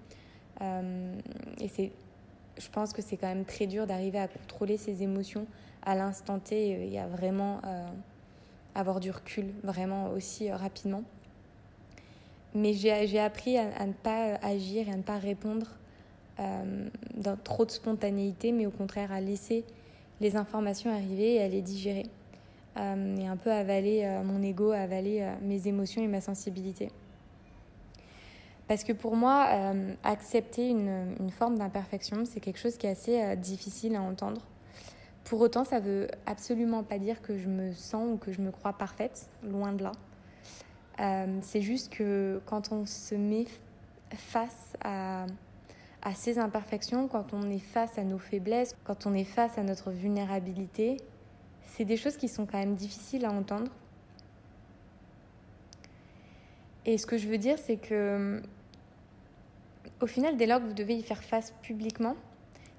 Euh, 0.60 1.14
et 1.60 1.90
je 2.58 2.68
pense 2.70 2.92
que 2.92 3.02
c'est 3.02 3.16
quand 3.16 3.26
même 3.26 3.44
très 3.44 3.66
dur 3.66 3.86
d'arriver 3.86 4.20
à 4.20 4.28
contrôler 4.28 4.76
ses 4.76 5.02
émotions 5.02 5.46
à 5.84 5.94
l'instant 5.94 6.38
T 6.38 6.92
et 6.92 6.98
à 6.98 7.06
vraiment 7.06 7.60
euh, 7.64 7.86
avoir 8.74 9.00
du 9.00 9.10
recul, 9.10 9.46
vraiment 9.62 10.10
aussi 10.10 10.50
euh, 10.50 10.56
rapidement. 10.56 11.02
Mais 12.54 12.72
j'ai 12.72 13.18
appris 13.18 13.58
à, 13.58 13.84
ne 13.84 13.92
pas 13.92 14.36
agir 14.42 14.88
et 14.88 14.92
à 14.92 14.96
ne 14.96 15.02
pas 15.02 15.18
répondre 15.18 15.66
dans 16.38 17.36
trop 17.36 17.64
de 17.64 17.72
spontanéité, 17.72 18.52
mais 18.52 18.66
au 18.66 18.70
contraire 18.70 19.10
à 19.10 19.20
laisser 19.20 19.64
les 20.20 20.36
informations 20.36 20.92
arriver 20.92 21.34
et 21.34 21.42
à 21.42 21.48
les 21.48 21.62
digérer. 21.62 22.06
et 22.76 23.26
un 23.26 23.36
peu 23.36 23.50
avaler 23.50 24.20
mon 24.24 24.40
ego, 24.40 24.70
avaler 24.70 25.28
mes 25.42 25.66
émotions 25.66 26.00
et 26.00 26.06
ma 26.06 26.20
sensibilité. 26.20 26.90
Parce 28.66 28.82
que 28.82 28.92
pour 28.92 29.14
moi, 29.14 29.46
euh, 29.50 29.94
accepter 30.02 30.70
une, 30.70 31.14
une 31.20 31.30
forme 31.30 31.58
d'imperfection, 31.58 32.24
c'est 32.24 32.40
quelque 32.40 32.58
chose 32.58 32.76
qui 32.76 32.86
est 32.86 32.90
assez 32.90 33.22
euh, 33.22 33.36
difficile 33.36 33.94
à 33.94 34.00
entendre. 34.00 34.40
Pour 35.25 35.40
autant, 35.40 35.64
ça 35.64 35.81
veut 35.81 36.09
absolument 36.26 36.83
pas 36.83 36.99
dire 36.99 37.23
que 37.23 37.38
je 37.38 37.49
me 37.49 37.73
sens 37.73 38.12
ou 38.12 38.16
que 38.19 38.33
je 38.33 38.40
me 38.40 38.50
crois 38.50 38.75
parfaite, 38.75 39.28
loin 39.43 39.73
de 39.73 39.85
là. 39.85 39.93
Euh, 41.00 41.38
c'est 41.43 41.62
juste 41.62 41.93
que 41.93 42.40
quand 42.47 42.73
on 42.73 42.85
se 42.87 43.14
met 43.14 43.47
face 44.14 44.75
à, 44.83 45.26
à 46.02 46.14
ces 46.14 46.38
imperfections, 46.38 47.09
quand 47.09 47.33
on 47.33 47.50
est 47.50 47.59
face 47.59 47.99
à 47.99 48.04
nos 48.04 48.19
faiblesses, 48.19 48.76
quand 48.85 49.07
on 49.07 49.14
est 49.14 49.25
face 49.25 49.57
à 49.59 49.62
notre 49.62 49.90
vulnérabilité, 49.90 50.99
c'est 51.62 51.85
des 51.85 51.97
choses 51.97 52.16
qui 52.16 52.28
sont 52.28 52.47
quand 52.47 52.59
même 52.59 52.76
difficiles 52.76 53.25
à 53.25 53.33
entendre. 53.33 53.71
Et 56.87 56.99
ce 56.99 57.07
que 57.07 57.16
je 57.16 57.28
veux 57.28 57.38
dire, 57.38 57.59
c'est 57.59 57.78
que 57.78 58.43
au 60.00 60.07
final, 60.07 60.37
dès 60.37 60.47
lors 60.47 60.61
que 60.61 60.66
vous 60.66 60.75
devez 60.75 60.95
y 60.95 61.02
faire 61.02 61.23
face 61.25 61.54
publiquement, 61.62 62.14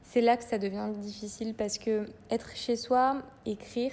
c'est 0.05 0.21
là 0.21 0.37
que 0.37 0.43
ça 0.43 0.57
devient 0.57 0.89
difficile 0.97 1.53
parce 1.53 1.77
que 1.77 2.05
être 2.29 2.55
chez 2.55 2.75
soi, 2.75 3.21
écrire 3.45 3.91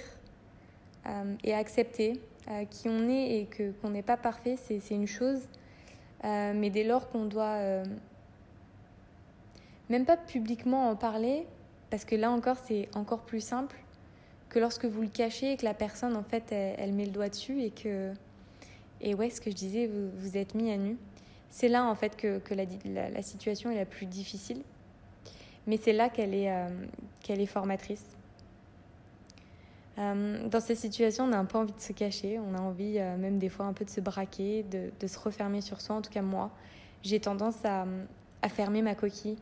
euh, 1.07 1.35
et 1.43 1.53
accepter 1.53 2.21
euh, 2.49 2.65
qui 2.65 2.87
on 2.87 3.09
est 3.09 3.39
et 3.39 3.45
que 3.45 3.71
qu'on 3.81 3.89
n'est 3.89 4.03
pas 4.03 4.15
parfait, 4.15 4.55
c'est 4.55 4.79
une 4.91 5.07
chose. 5.07 5.41
Euh, 6.23 6.53
mais 6.55 6.69
dès 6.69 6.83
lors 6.83 7.09
qu'on 7.09 7.25
doit 7.25 7.83
même 9.89 10.05
pas 10.05 10.15
publiquement 10.15 10.89
en 10.89 10.95
parler, 10.95 11.45
parce 11.89 12.05
que 12.05 12.15
là 12.15 12.31
encore 12.31 12.57
c'est 12.63 12.87
encore 12.95 13.23
plus 13.23 13.41
simple 13.41 13.75
que 14.49 14.59
lorsque 14.59 14.85
vous 14.85 15.01
le 15.01 15.09
cachez 15.09 15.53
et 15.53 15.57
que 15.57 15.65
la 15.65 15.73
personne 15.73 16.15
en 16.15 16.23
fait 16.23 16.51
elle, 16.51 16.93
met 16.93 17.05
le 17.05 17.11
doigt 17.11 17.29
dessus 17.29 17.61
et 17.61 17.71
que 17.71 18.13
et 19.01 19.15
ouais 19.15 19.29
ce 19.29 19.41
que 19.41 19.49
je 19.49 19.55
disais 19.55 19.87
vous, 19.87 20.09
vous 20.19 20.37
êtes 20.37 20.53
mis 20.53 20.71
à 20.71 20.77
nu. 20.77 20.95
C'est 21.49 21.67
là 21.67 21.83
en 21.85 21.95
fait 21.95 22.15
que, 22.15 22.39
que 22.39 22.53
la, 22.53 22.65
la, 23.09 23.21
situation 23.21 23.69
est 23.69 23.75
la 23.75 23.85
plus 23.85 24.05
difficile 24.05 24.63
mais 25.67 25.77
c'est 25.77 25.93
là 25.93 26.09
qu'elle 26.09 26.33
est, 26.33 26.51
euh, 26.51 26.67
qu'elle 27.21 27.41
est 27.41 27.45
formatrice. 27.45 28.05
Euh, 29.97 30.47
dans 30.47 30.59
ces 30.59 30.75
situations, 30.75 31.25
on 31.25 31.31
a 31.33 31.37
un 31.37 31.45
peu 31.45 31.57
envie 31.57 31.73
de 31.73 31.79
se 31.79 31.93
cacher, 31.93 32.39
on 32.39 32.55
a 32.55 32.59
envie 32.59 32.97
euh, 32.97 33.15
même 33.15 33.37
des 33.37 33.49
fois 33.49 33.65
un 33.65 33.73
peu 33.73 33.85
de 33.85 33.89
se 33.89 34.01
braquer, 34.01 34.63
de, 34.63 34.91
de, 34.99 35.07
se 35.07 35.19
refermer 35.19 35.61
sur 35.61 35.81
soi. 35.81 35.95
En 35.95 36.01
tout 36.01 36.11
cas, 36.11 36.21
moi, 36.21 36.51
j'ai 37.03 37.19
tendance 37.19 37.63
à, 37.63 37.85
à, 38.41 38.49
fermer 38.49 38.81
ma 38.81 38.95
coquille. 38.95 39.37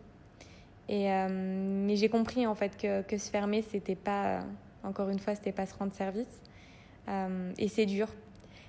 Et, 0.89 1.07
mais 1.29 1.95
j'ai 1.95 2.09
compris 2.09 2.45
en 2.45 2.55
fait 2.55 2.75
que, 2.75 3.01
que 3.03 3.17
se 3.17 3.29
fermer, 3.29 3.61
c'était 3.61 3.95
pas, 3.95 4.41
encore 4.83 5.07
une 5.07 5.19
fois, 5.19 5.35
c'était 5.35 5.53
pas 5.53 5.65
se 5.65 5.73
rendre 5.75 5.93
service. 5.93 6.41
et 7.57 7.67
c'est 7.69 7.85
dur. 7.85 8.09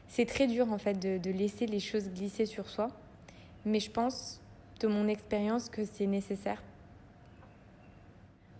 C'est 0.06 0.26
très 0.26 0.46
dur 0.46 0.70
en 0.70 0.78
fait 0.78 0.94
de, 0.94 1.18
de 1.18 1.30
laisser 1.32 1.66
les 1.66 1.80
choses 1.80 2.10
glisser 2.10 2.46
sur 2.46 2.68
soi. 2.68 2.90
Mais 3.64 3.80
je 3.80 3.90
pense, 3.90 4.40
de 4.78 4.86
mon 4.86 5.08
expérience, 5.08 5.68
que 5.68 5.84
c'est 5.84 6.06
nécessaire 6.06 6.62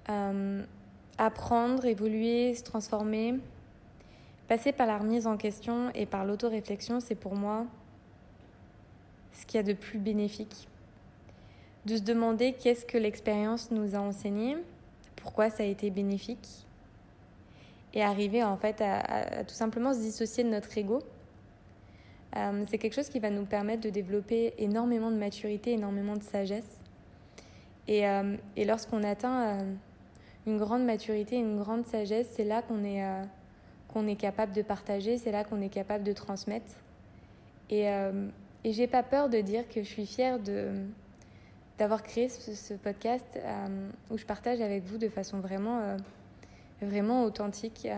euh, 0.09 0.65
apprendre, 1.19 1.85
évoluer, 1.85 2.55
se 2.55 2.63
transformer, 2.63 3.35
passer 4.49 4.73
par 4.73 4.87
la 4.87 4.99
remise 4.99 5.27
en 5.27 5.37
question 5.37 5.91
et 5.95 6.07
par 6.07 6.25
l'autoréflexion, 6.25 7.01
c'est 7.01 7.15
pour 7.15 7.35
moi 7.35 7.67
ce 9.33 9.47
qu'il 9.47 9.59
y 9.59 9.61
a 9.61 9.67
de 9.67 9.73
plus 9.73 9.99
bénéfique. 9.99 10.69
De 11.87 11.97
se 11.97 12.03
demander 12.03 12.53
qu'est-ce 12.53 12.85
que 12.85 12.99
l'expérience 12.99 13.71
nous 13.71 13.95
a 13.95 13.99
enseigné, 13.99 14.57
pourquoi 15.17 15.51
ça 15.51 15.63
a 15.63 15.67
été 15.67 15.91
bénéfique, 15.91 16.67
et 17.95 18.03
arriver 18.03 18.43
en 18.43 18.57
fait 18.57 18.81
à, 18.81 19.45
tout 19.45 19.55
simplement 19.55 19.93
se 19.93 20.01
dissocier 20.01 20.45
de 20.45 20.49
notre 20.49 20.77
ego. 20.77 21.01
Euh, 22.37 22.65
c'est 22.69 22.79
quelque 22.79 22.95
chose 22.95 23.09
qui 23.09 23.19
va 23.19 23.31
nous 23.31 23.45
permettre 23.45 23.83
de 23.83 23.91
développer 23.91 24.55
énormément 24.59 25.11
de 25.11 25.17
maturité, 25.17 25.73
énormément 25.73 26.17
de 26.17 26.23
sagesse. 26.23 26.79
Et, 27.89 28.09
euh, 28.09 28.37
et 28.57 28.65
lorsqu'on 28.65 29.03
atteint 29.03 29.59
une 30.47 30.59
grande 30.59 30.85
maturité, 30.85 31.37
une 31.37 31.59
grande 31.59 31.87
sagesse, 31.87 32.29
c'est 32.33 32.45
là 32.45 32.63
qu'on 32.63 32.85
est, 32.85 33.05
euh, 33.05 33.23
qu'on 33.89 34.07
est 34.07 34.17
capable 34.17 34.53
de 34.53 34.63
partager, 34.63 35.19
c'est 35.19 35.31
là 35.31 35.45
qu'on 35.45 35.61
est 35.61 35.69
capable 35.69 36.05
de 36.05 36.13
transmettre. 36.13 36.73
Et, 37.71 37.89
euh, 37.89 38.29
et 38.65 38.73
j'ai 38.73 38.87
pas 38.87 39.03
peur 39.03 39.29
de 39.29 39.41
dire 39.41 39.69
que 39.69 39.83
je 39.83 39.89
suis 39.89 40.07
fière 40.07 40.39
d'avoir 41.79 42.03
créé 42.03 42.29
ce, 42.29 42.75
podcast 42.75 43.27
euh, 43.37 43.89
où 44.11 44.19
je 44.19 44.25
partage 44.25 44.61
avec 44.61 44.85
vous 44.85 44.99
de 44.99 45.09
façon 45.09 45.39
vraiment, 45.39 45.97
vraiment 46.81 47.25
authentique 47.25 47.89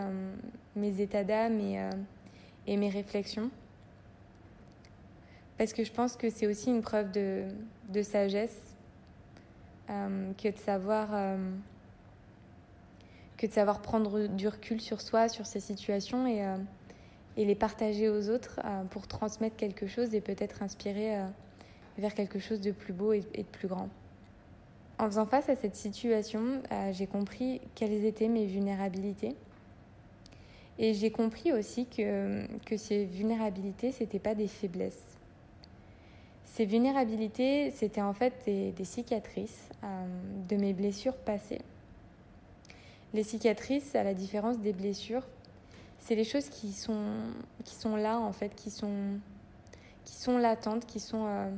mes 0.77 1.01
états 1.01 1.25
d'âme 1.25 1.59
et, 1.61 1.89
et 2.67 2.77
mes 2.77 2.91
réflexions. 2.91 3.51
Parce 5.57 5.73
que 5.73 5.85
je 5.85 5.93
pense 5.93 6.17
que 6.17 6.31
c'est 6.31 6.47
aussi 6.47 6.71
une 6.71 6.83
preuve 6.83 7.11
de, 7.11 7.45
de 7.91 8.03
sagesse 8.03 8.75
que 9.89 10.51
de 10.51 10.59
savoir 10.59 11.37
que 13.37 13.47
de 13.47 13.53
savoir 13.53 13.81
prendre 13.81 14.27
du 14.27 14.49
recul 14.49 14.81
sur 14.81 15.01
soi, 15.01 15.29
sur 15.29 15.47
ces 15.47 15.61
situations 15.61 16.27
et, 16.27 16.45
euh, 16.45 16.57
les 17.37 17.55
partager 17.55 18.09
aux 18.09 18.31
autres 18.31 18.61
euh, 18.65 18.85
pour 18.85 19.09
transmettre 19.09 19.57
quelque 19.57 19.87
chose 19.87 20.15
et 20.15 20.21
peut-être 20.21 20.63
inspirer 20.63 21.19
euh, 21.19 21.27
vers 21.99 22.15
quelque 22.15 22.39
chose 22.39 22.61
de 22.61 22.71
plus 22.71 22.93
beau 22.93 23.13
et, 23.13 23.21
de 23.21 23.43
plus 23.43 23.69
grand. 23.69 23.89
En 24.99 25.07
faisant 25.07 25.27
face 25.27 25.49
à 25.49 25.57
cette 25.57 25.75
situation, 25.75 26.63
j'ai 26.93 27.09
compris 27.09 27.61
quelles 27.75 28.05
étaient 28.05 28.29
mes 28.29 28.47
vulnérabilités. 28.47 29.35
Et 30.79 30.95
j'ai 30.95 31.11
compris 31.11 31.53
aussi 31.53 31.87
que, 31.87 32.47
que 32.65 32.77
ces 32.77 33.05
vulnérabilités, 33.05 33.91
ce 33.91 34.05
n'étaient 34.05 34.21
pas 34.21 34.37
des 34.37 34.47
faiblesses. 34.47 35.03
Ces 36.45 36.65
vulnérabilités, 36.65 37.73
c'était 37.73 38.03
en 38.03 38.13
fait 38.13 38.35
des 38.47 38.85
cicatrices 38.85 39.69
de 40.49 40.55
mes 40.55 40.73
blessures 40.73 41.17
passées. 41.17 41.61
Les 43.15 43.23
cicatrices, 43.23 43.95
à 43.95 44.03
la 44.03 44.13
différence 44.13 44.59
des 44.59 44.73
blessures, 44.73 45.23
c'est 46.01 46.17
les 46.17 46.25
choses 46.25 46.49
qui 46.49 46.73
sont, 46.73 47.15
qui 47.65 47.77
sont 47.77 47.95
là, 47.95 48.19
en 48.19 48.33
fait, 48.33 48.53
qui 48.57 48.71
sont, 48.71 49.21
qui 50.05 50.17
sont 50.17 50.37
latentes, 50.37 50.85
qui 50.85 50.99
sont 50.99 51.25
euh, 51.29 51.49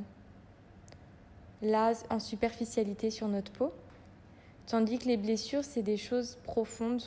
là 1.63 1.93
en 2.11 2.19
superficialité 2.19 3.09
sur 3.09 3.27
notre 3.27 3.51
peau. 3.51 3.73
Tandis 4.67 4.99
que 4.99 5.05
les 5.05 5.17
blessures, 5.17 5.63
c'est 5.63 5.81
des 5.81 5.97
choses 5.97 6.37
profondes, 6.43 7.01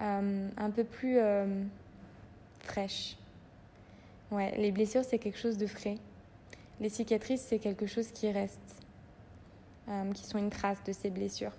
euh, 0.00 0.48
un 0.56 0.70
peu 0.70 0.82
plus 0.82 1.18
euh, 1.18 1.62
fraîches. 2.64 3.16
Ouais, 4.32 4.58
les 4.58 4.72
blessures, 4.72 5.04
c'est 5.04 5.20
quelque 5.20 5.38
chose 5.38 5.56
de 5.56 5.68
frais. 5.68 5.98
Les 6.80 6.88
cicatrices, 6.88 7.42
c'est 7.42 7.60
quelque 7.60 7.86
chose 7.86 8.10
qui 8.10 8.28
reste, 8.32 8.58
qui 10.14 10.24
sont 10.24 10.38
une 10.38 10.50
trace 10.50 10.82
de 10.84 10.92
ces 10.92 11.10
blessures. 11.10 11.52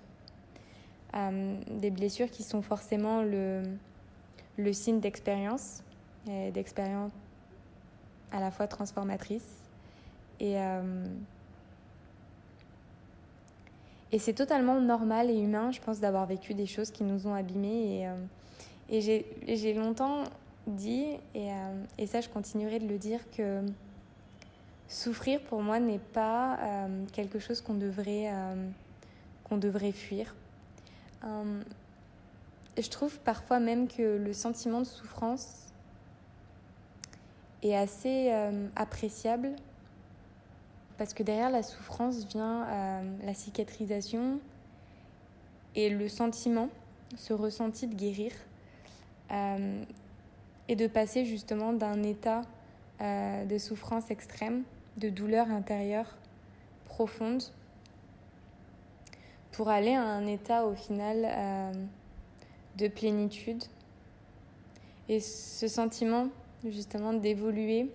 Euh, 1.16 1.56
des 1.70 1.90
blessures 1.90 2.28
qui 2.28 2.42
sont 2.42 2.60
forcément 2.60 3.22
le, 3.22 3.62
le 4.56 4.72
signe 4.72 4.98
d'expérience, 4.98 5.82
d'expérience 6.26 7.12
à 8.32 8.40
la 8.40 8.50
fois 8.50 8.66
transformatrice. 8.66 9.60
Et, 10.40 10.58
euh, 10.58 11.06
et 14.10 14.18
c'est 14.18 14.32
totalement 14.32 14.80
normal 14.80 15.30
et 15.30 15.38
humain, 15.38 15.70
je 15.70 15.80
pense, 15.80 16.00
d'avoir 16.00 16.26
vécu 16.26 16.54
des 16.54 16.66
choses 16.66 16.90
qui 16.90 17.04
nous 17.04 17.28
ont 17.28 17.34
abîmés. 17.34 18.00
Et, 18.00 18.08
euh, 18.08 19.22
et 19.46 19.56
j'ai 19.56 19.74
longtemps 19.74 20.24
dit, 20.66 21.06
et, 21.34 21.50
et, 21.98 22.06
ça 22.06 22.20
je 22.20 22.28
continuerai 22.28 22.80
de 22.80 22.88
le 22.88 22.98
dire, 22.98 23.20
que 23.30 23.62
souffrir 24.88 25.40
pour 25.42 25.62
moi 25.62 25.78
n'est 25.78 25.98
pas 25.98 26.58
quelque 27.12 27.38
chose 27.38 27.60
qu'on 27.60 27.74
devrait, 27.74 28.30
qu'on 29.44 29.56
devrait 29.56 29.92
fuir. 29.92 30.34
Euh, 31.24 31.62
je 32.78 32.88
trouve 32.88 33.18
parfois 33.20 33.60
même 33.60 33.88
que 33.88 34.16
le 34.18 34.32
sentiment 34.32 34.80
de 34.80 34.86
souffrance 34.86 35.72
est 37.62 37.76
assez 37.76 38.30
euh, 38.32 38.68
appréciable. 38.76 39.52
Parce 40.98 41.12
que 41.12 41.22
derrière 41.22 41.50
la 41.50 41.62
souffrance 41.62 42.24
vient 42.26 42.66
euh, 42.66 43.16
la 43.24 43.34
cicatrisation 43.34 44.38
et 45.74 45.90
le 45.90 46.08
sentiment, 46.08 46.68
ce 47.16 47.32
ressenti 47.32 47.86
de 47.86 47.94
guérir 47.94 48.32
et 50.68 50.76
de 50.76 50.86
passer 50.86 51.24
justement 51.24 51.72
d'un 51.72 52.04
état 52.04 52.42
de 53.00 53.58
souffrance 53.58 54.12
extrême, 54.12 54.62
de 54.98 55.08
douleur 55.08 55.50
intérieure 55.50 56.16
profonde, 56.84 57.42
pour 59.54 59.68
aller 59.68 59.94
à 59.94 60.02
un 60.02 60.26
état 60.26 60.66
au 60.66 60.74
final 60.74 61.24
euh, 61.24 61.72
de 62.76 62.88
plénitude. 62.88 63.62
Et 65.08 65.20
ce 65.20 65.68
sentiment 65.68 66.28
justement 66.64 67.12
d'évoluer, 67.12 67.90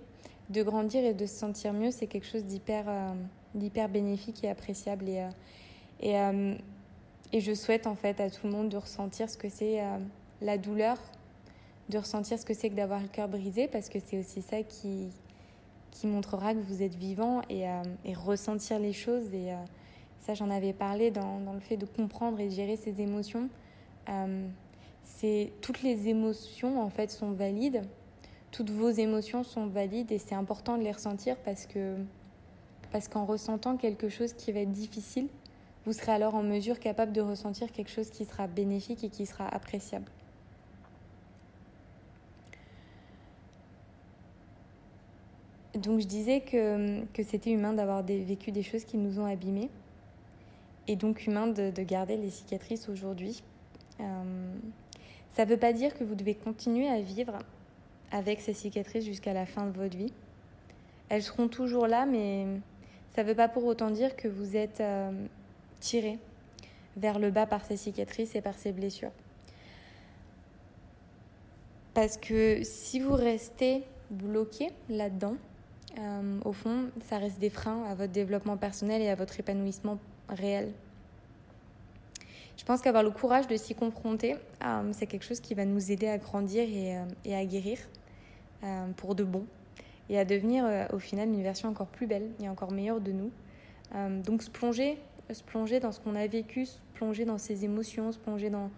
de 0.49 0.63
grandir 0.63 1.03
et 1.03 1.13
de 1.13 1.25
se 1.25 1.35
sentir 1.35 1.73
mieux, 1.73 1.91
c'est 1.91 2.07
quelque 2.07 2.27
chose 2.27 2.45
d'hyper 2.45 2.85
euh, 2.87 3.87
bénéfique 3.87 4.43
et 4.43 4.49
appréciable. 4.49 5.09
Et, 5.09 6.15
euh, 6.15 6.53
et, 7.33 7.37
et, 7.37 7.41
je 7.41 7.53
souhaite 7.53 7.87
en 7.87 7.95
fait 7.95 8.21
à 8.21 8.29
tout 8.29 8.47
le 8.47 8.53
monde 8.53 8.69
de 8.69 8.77
ressentir 8.77 9.29
ce 9.29 9.37
que 9.37 9.49
c'est 9.49 9.81
la 10.41 10.57
douleur, 10.57 10.97
de 11.89 11.97
ressentir 11.97 12.39
ce 12.39 12.45
que 12.45 12.53
c'est 12.53 12.69
que 12.69 12.75
d'avoir 12.75 13.01
le 13.01 13.07
cœur 13.07 13.27
brisé, 13.27 13.67
parce 13.67 13.89
que 13.89 13.99
c'est 14.05 14.19
aussi 14.19 14.41
ça 14.43 14.61
qui, 14.61 15.07
qui 15.91 16.07
montrera 16.07 16.53
que 16.53 16.59
vous 16.59 16.83
êtes 16.83 16.95
vivant 16.95 17.41
et, 17.49 17.65
et 18.05 18.13
ressentir 18.13 18.79
les 18.79 18.93
choses. 18.93 19.33
Et, 19.33 19.51
ça, 20.19 20.33
j'en 20.33 20.49
avais 20.49 20.73
parlé 20.73 21.11
dans, 21.11 21.39
dans, 21.39 21.53
le 21.53 21.59
fait 21.59 21.77
de 21.77 21.85
comprendre 21.85 22.39
et 22.39 22.45
de 22.45 22.53
gérer 22.53 22.75
ses 22.75 23.01
émotions. 23.01 23.49
Euh, 24.09 24.47
c'est 25.03 25.51
toutes 25.61 25.81
les 25.81 26.07
émotions 26.07 26.81
en 26.81 26.89
fait 26.89 27.09
sont 27.11 27.31
valides. 27.31 27.81
Toutes 28.51 28.69
vos 28.69 28.89
émotions 28.89 29.43
sont 29.43 29.67
valides 29.67 30.11
et 30.11 30.17
c'est 30.17 30.35
important 30.35 30.77
de 30.77 30.83
les 30.83 30.91
ressentir 30.91 31.35
parce 31.37 31.65
que 31.65 31.95
parce 32.91 33.07
qu'en 33.07 33.25
ressentant 33.25 33.77
quelque 33.77 34.09
chose 34.09 34.33
qui 34.33 34.51
va 34.51 34.61
être 34.61 34.71
difficile, 34.71 35.27
vous 35.85 35.93
serez 35.93 36.11
alors 36.11 36.33
en 36.33 36.41
mesure 36.41 36.79
capable 36.79 37.11
de 37.11 37.21
ressentir 37.21 37.71
quelque 37.71 37.91
chose 37.91 38.09
qui 38.09 38.25
sera 38.25 38.47
bénéfique 38.47 39.03
et 39.03 39.09
qui 39.09 39.25
sera 39.27 39.47
appréciable. 39.47 40.09
donc 45.79 45.99
je 45.99 46.07
disais 46.07 46.41
que, 46.41 47.05
que 47.13 47.23
c'était 47.23 47.51
humain 47.51 47.73
d'avoir 47.73 48.03
vécu 48.03 48.51
des 48.51 48.63
choses 48.63 48.83
qui 48.83 48.97
nous 48.97 49.19
ont 49.19 49.25
abîmés 49.25 49.69
et 50.89 50.95
donc 50.95 51.27
humain 51.27 51.45
de, 51.45 51.69
de 51.69 51.83
garder 51.83 52.17
les 52.17 52.31
cicatrices 52.31 52.89
aujourd'hui. 52.89 53.43
Euh, 53.99 54.55
ça 55.35 55.45
ne 55.45 55.49
veut 55.51 55.57
pas 55.57 55.71
dire 55.71 55.95
que 55.95 56.03
vous 56.03 56.15
devez 56.15 56.33
continuer 56.33 56.89
à 56.89 56.99
vivre 56.99 57.37
avec 58.11 58.41
ces 58.41 58.53
cicatrices 58.53 59.05
jusqu'à 59.05 59.33
la 59.33 59.45
fin 59.45 59.67
de 59.67 59.77
votre 59.77 59.95
vie. 59.95 60.11
Elles 61.09 61.21
seront 61.21 61.47
toujours 61.47 61.85
là, 61.85 62.07
mais 62.07 62.47
ça 63.13 63.23
ne 63.23 63.27
veut 63.29 63.35
pas 63.35 63.47
pour 63.47 63.65
autant 63.65 63.91
dire 63.91 64.15
que 64.15 64.27
vous 64.27 64.57
êtes 64.57 64.81
euh, 64.81 65.11
tiré 65.79 66.17
vers 66.97 67.19
le 67.19 67.29
bas 67.29 67.45
par 67.45 67.63
ces 67.63 67.77
cicatrices 67.77 68.33
et 68.33 68.41
par 68.41 68.55
ces 68.55 68.71
blessures. 68.71 69.11
Parce 71.93 72.17
que 72.17 72.61
si 72.63 72.99
vous 72.99 73.13
restez 73.13 73.83
bloqué 74.09 74.69
là-dedans, 74.89 75.35
euh, 75.99 76.39
au 76.45 76.51
fond, 76.51 76.89
ça 77.07 77.19
reste 77.19 77.37
des 77.37 77.51
freins 77.51 77.83
à 77.83 77.93
votre 77.93 78.11
développement 78.11 78.57
personnel 78.57 79.03
et 79.03 79.09
à 79.09 79.15
votre 79.15 79.39
épanouissement 79.39 79.99
Je 82.57 82.65
pense 82.65 82.81
qu'avoir 82.81 83.03
le 83.03 83.11
courage 83.11 83.47
de 83.47 83.55
s'y 83.55 83.73
confronter, 83.73 84.35
euh, 84.63 84.91
c'est 84.93 85.07
quelque 85.07 85.25
chose 85.25 85.39
qui 85.39 85.53
va 85.53 85.65
nous 85.65 85.91
aider 85.91 86.07
à 86.07 86.17
grandir 86.17 86.63
et, 86.63 86.97
euh, 86.97 87.39
à 87.39 87.45
guérir 87.45 87.79
pour 88.97 89.15
de 89.15 89.23
bon 89.23 89.45
et 90.09 90.19
à 90.19 90.25
devenir 90.25 90.65
au 90.91 90.99
final 90.99 91.29
une 91.29 91.41
version 91.41 91.69
encore 91.69 91.87
plus 91.87 92.07
belle 92.07 92.27
et 92.41 92.49
encore 92.49 92.73
meilleure 92.73 92.99
de 92.99 93.13
nous. 93.13 93.31
donc 94.25 94.43
se 94.43 94.49
plonger, 94.49 94.97
se 95.33 95.43
plonger 95.43 95.79
dans 95.79 95.91
ce 95.91 95.99
qu'on 95.99 96.15
a 96.15 96.27
vécu, 96.27 96.65
se 96.65 96.77
plonger 96.95 97.25
dans 97.25 97.37
ses 97.37 97.65
émotions, 97.65 98.11
se 98.11 98.19
plonger 98.19 98.49
dans, 98.49 98.69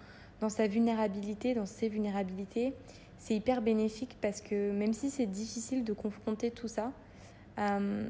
sa 0.50 0.68
vulnérabilité, 0.68 1.54
dans 1.54 1.66
ses 1.66 1.90
vulnérabilités, 1.90 2.74
c'est 3.18 3.36
hyper 3.36 3.62
bénéfique 3.62 4.18
parce 4.22 4.42
que 4.42 4.72
même 4.72 4.94
si 4.94 5.10
c'est 5.10 5.28
difficile 5.28 5.84
de 5.84 5.94
confronter 5.94 6.52
tout 6.52 6.68
ça, 6.68 6.92
euh, 7.60 8.10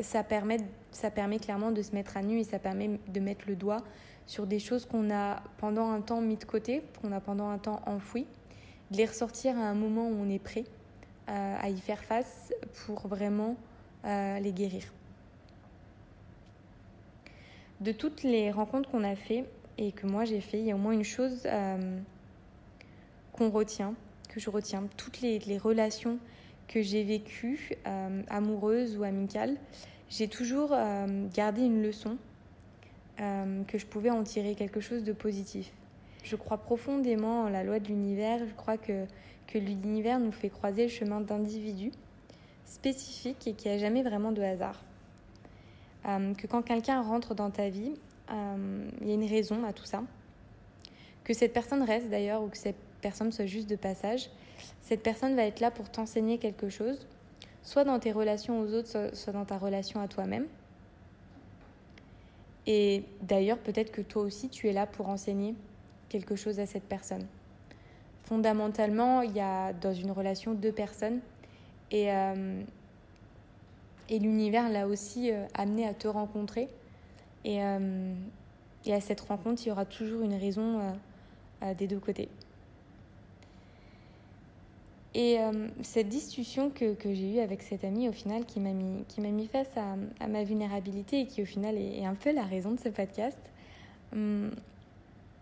ça, 0.00 0.22
permet, 0.24 0.58
ça 0.90 1.10
permet 1.10 1.38
clairement 1.38 1.70
de 1.70 1.82
se 1.82 1.92
mettre 1.92 2.16
à 2.16 2.22
nu 2.22 2.38
et 2.38 2.44
ça 2.44 2.58
permet 2.58 2.98
de 3.08 3.20
mettre 3.20 3.44
le 3.46 3.56
doigt 3.56 3.82
sur 4.26 4.46
des 4.46 4.58
choses 4.58 4.86
qu'on 4.86 5.10
a 5.10 5.42
pendant 5.58 5.90
un 5.90 6.00
temps 6.00 6.20
mis 6.20 6.36
de 6.36 6.44
côté, 6.44 6.82
qu'on 7.00 7.12
a 7.12 7.20
pendant 7.20 7.48
un 7.48 7.58
temps 7.58 7.80
enfoui, 7.86 8.26
de 8.90 8.96
les 8.96 9.06
ressortir 9.06 9.56
à 9.58 9.62
un 9.62 9.74
moment 9.74 10.08
où 10.08 10.14
on 10.14 10.28
est 10.28 10.38
prêt 10.38 10.64
euh, 11.28 11.56
à 11.60 11.68
y 11.68 11.78
faire 11.78 12.02
face 12.02 12.52
pour 12.84 13.06
vraiment 13.06 13.56
euh, 14.04 14.38
les 14.38 14.52
guérir. 14.52 14.84
De 17.80 17.92
toutes 17.92 18.22
les 18.22 18.50
rencontres 18.50 18.90
qu'on 18.90 19.04
a 19.04 19.16
fait 19.16 19.44
et 19.78 19.92
que 19.92 20.06
moi 20.06 20.24
j'ai 20.24 20.40
fait, 20.40 20.58
il 20.58 20.66
y 20.66 20.70
a 20.70 20.74
au 20.74 20.78
moins 20.78 20.92
une 20.92 21.04
chose 21.04 21.46
qu'on 23.32 23.50
retient, 23.50 23.94
que 24.28 24.40
je 24.40 24.50
retiens, 24.50 24.84
toutes 24.96 25.20
les, 25.20 25.58
relations 25.58 26.18
que 26.68 26.82
j'ai 26.82 27.04
vécues, 27.04 27.72
euh, 27.86 28.22
amoureuses 28.28 28.96
ou 28.96 29.04
amicales, 29.04 29.56
j'ai 30.10 30.28
toujours 30.28 30.70
euh, 30.72 31.28
gardé 31.34 31.62
une 31.62 31.82
leçon, 31.82 32.16
euh, 33.20 33.62
que 33.64 33.78
je 33.78 33.86
pouvais 33.86 34.10
en 34.10 34.22
tirer 34.22 34.54
quelque 34.54 34.80
chose 34.80 35.04
de 35.04 35.12
positif. 35.12 35.72
Je 36.22 36.36
crois 36.36 36.58
profondément 36.58 37.42
en 37.42 37.48
la 37.48 37.64
loi 37.64 37.78
de 37.78 37.88
l'univers, 37.88 38.40
je 38.46 38.54
crois 38.54 38.78
que, 38.78 39.04
que 39.46 39.58
l'univers 39.58 40.18
nous 40.18 40.32
fait 40.32 40.48
croiser 40.48 40.84
le 40.84 40.88
chemin 40.90 41.20
d'individus 41.20 41.92
spécifiques 42.64 43.46
et 43.46 43.52
qu'il 43.52 43.70
n'y 43.70 43.76
a 43.76 43.80
jamais 43.80 44.02
vraiment 44.02 44.32
de 44.32 44.42
hasard. 44.42 44.82
que 46.04 46.46
quand 46.46 46.62
quelqu'un 46.62 47.02
rentre 47.02 47.34
dans 47.34 47.50
ta 47.50 47.68
vie, 47.68 47.92
il 48.30 49.06
y 49.06 49.10
a 49.10 49.14
une 49.14 49.28
raison 49.28 49.64
à 49.64 49.74
tout 49.74 49.84
ça. 49.84 50.02
Que 51.24 51.34
cette 51.34 51.52
personne 51.52 51.82
reste 51.82 52.08
d'ailleurs 52.08 52.42
ou 52.42 52.48
que 52.48 52.56
cette 52.56 52.78
personne 53.02 53.32
soit 53.32 53.44
juste 53.44 53.68
de 53.68 53.76
passage, 53.76 54.30
cette 54.82 55.02
personne 55.02 55.34
va 55.34 55.44
être 55.44 55.60
là 55.60 55.70
pour 55.70 55.90
t'enseigner 55.90 56.38
quelque 56.38 56.68
chose, 56.68 57.06
soit 57.62 57.84
dans 57.84 57.98
tes 57.98 58.12
relations 58.12 58.60
aux 58.60 58.74
autres, 58.74 59.10
soit 59.14 59.32
dans 59.32 59.44
ta 59.44 59.58
relation 59.58 60.00
à 60.00 60.08
toi-même. 60.08 60.46
Et 62.66 63.04
d'ailleurs, 63.22 63.58
peut-être 63.58 63.92
que 63.92 64.00
toi 64.00 64.22
aussi, 64.22 64.48
tu 64.48 64.68
es 64.68 64.72
là 64.72 64.86
pour 64.86 65.08
enseigner 65.08 65.54
quelque 66.08 66.36
chose 66.36 66.60
à 66.60 66.66
cette 66.66 66.84
personne. 66.84 67.26
Fondamentalement, 68.24 69.22
il 69.22 69.32
y 69.32 69.40
a 69.40 69.72
dans 69.74 69.92
une 69.92 70.10
relation 70.10 70.54
deux 70.54 70.72
personnes 70.72 71.20
et, 71.90 72.10
euh, 72.10 72.62
l'univers 74.10 74.68
l'a 74.70 74.86
aussi 74.86 75.30
euh, 75.30 75.44
amené 75.54 75.86
à 75.86 75.94
te 75.94 76.08
rencontrer. 76.08 76.68
Euh, 77.46 78.14
et, 78.86 78.94
à 78.94 79.00
cette 79.00 79.20
rencontre, 79.20 79.62
il 79.64 79.68
y 79.68 79.72
aura 79.72 79.84
toujours 79.84 80.22
une 80.22 80.34
raison 80.34 80.94
des 81.78 81.86
deux 81.86 81.98
côtés. 81.98 82.28
Et 85.14 85.38
euh, 85.38 85.68
cette 85.82 86.08
discussion 86.08 86.70
que, 86.70 86.94
que 86.94 87.14
j'ai 87.14 87.36
eue 87.36 87.38
avec 87.38 87.62
cette 87.62 87.84
amie, 87.84 88.08
au 88.08 88.12
final, 88.12 88.44
qui 88.44 88.58
m'a 88.58 88.72
mis, 88.72 89.04
mis 89.18 89.46
face 89.46 89.70
à, 89.76 89.94
à, 90.18 90.26
ma 90.26 90.42
vulnérabilité 90.42 91.20
et 91.20 91.26
qui, 91.26 91.42
au 91.42 91.46
final, 91.46 91.76
est, 91.76 92.04
un 92.04 92.16
peu 92.16 92.32
la 92.32 92.42
raison 92.42 92.72
de 92.72 92.80
ce 92.80 92.88
podcast. 92.88 93.38
Hum, 94.12 94.50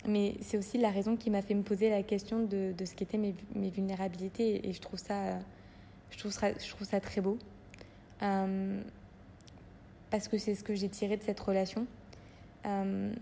mais 0.06 0.34
c'est 0.40 0.58
aussi 0.58 0.78
la 0.78 0.90
raison 0.90 1.16
qui 1.16 1.30
m'a 1.30 1.42
fait 1.42 1.54
me 1.54 1.62
poser 1.62 1.88
la 1.88 2.02
question 2.02 2.40
de, 2.40 2.72
de 2.76 2.84
ce 2.84 2.94
qu'étaient 2.94 3.18
mes, 3.18 3.34
mes, 3.54 3.70
vulnérabilités. 3.70 4.68
Et 4.68 4.72
je 4.72 4.80
trouve 4.80 4.98
ça, 4.98 5.38
je 6.10 6.18
trouve 6.18 6.32
ça, 6.32 6.52
je 6.52 6.68
trouve 6.68 6.86
ça 6.86 7.00
très 7.00 7.22
beau. 7.22 7.38
Hum, 8.20 8.82
parce 10.10 10.28
que 10.28 10.36
c'est 10.36 10.54
ce 10.54 10.62
que 10.62 10.74
j'ai 10.74 10.90
tiré 10.90 11.16
de 11.16 11.22
cette 11.22 11.40
relation. 11.40 11.86
Hum, 12.66 13.12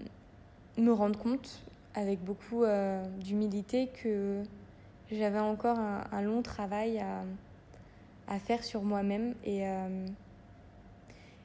me 0.79 0.93
rendre 0.93 1.19
compte, 1.19 1.63
avec 1.95 2.25
beaucoup 2.25 2.65
euh, 2.65 3.05
d'humilité, 3.19 3.89
que 4.03 4.43
j'avais 5.17 5.41
encore 5.41 5.79
un, 5.79 6.23
long 6.23 6.43
travail 6.43 7.03
à, 8.29 8.39
faire 8.39 8.63
sur 8.63 8.83
moi-même 8.83 9.35
et, 9.45 9.67
euh, 9.67 10.07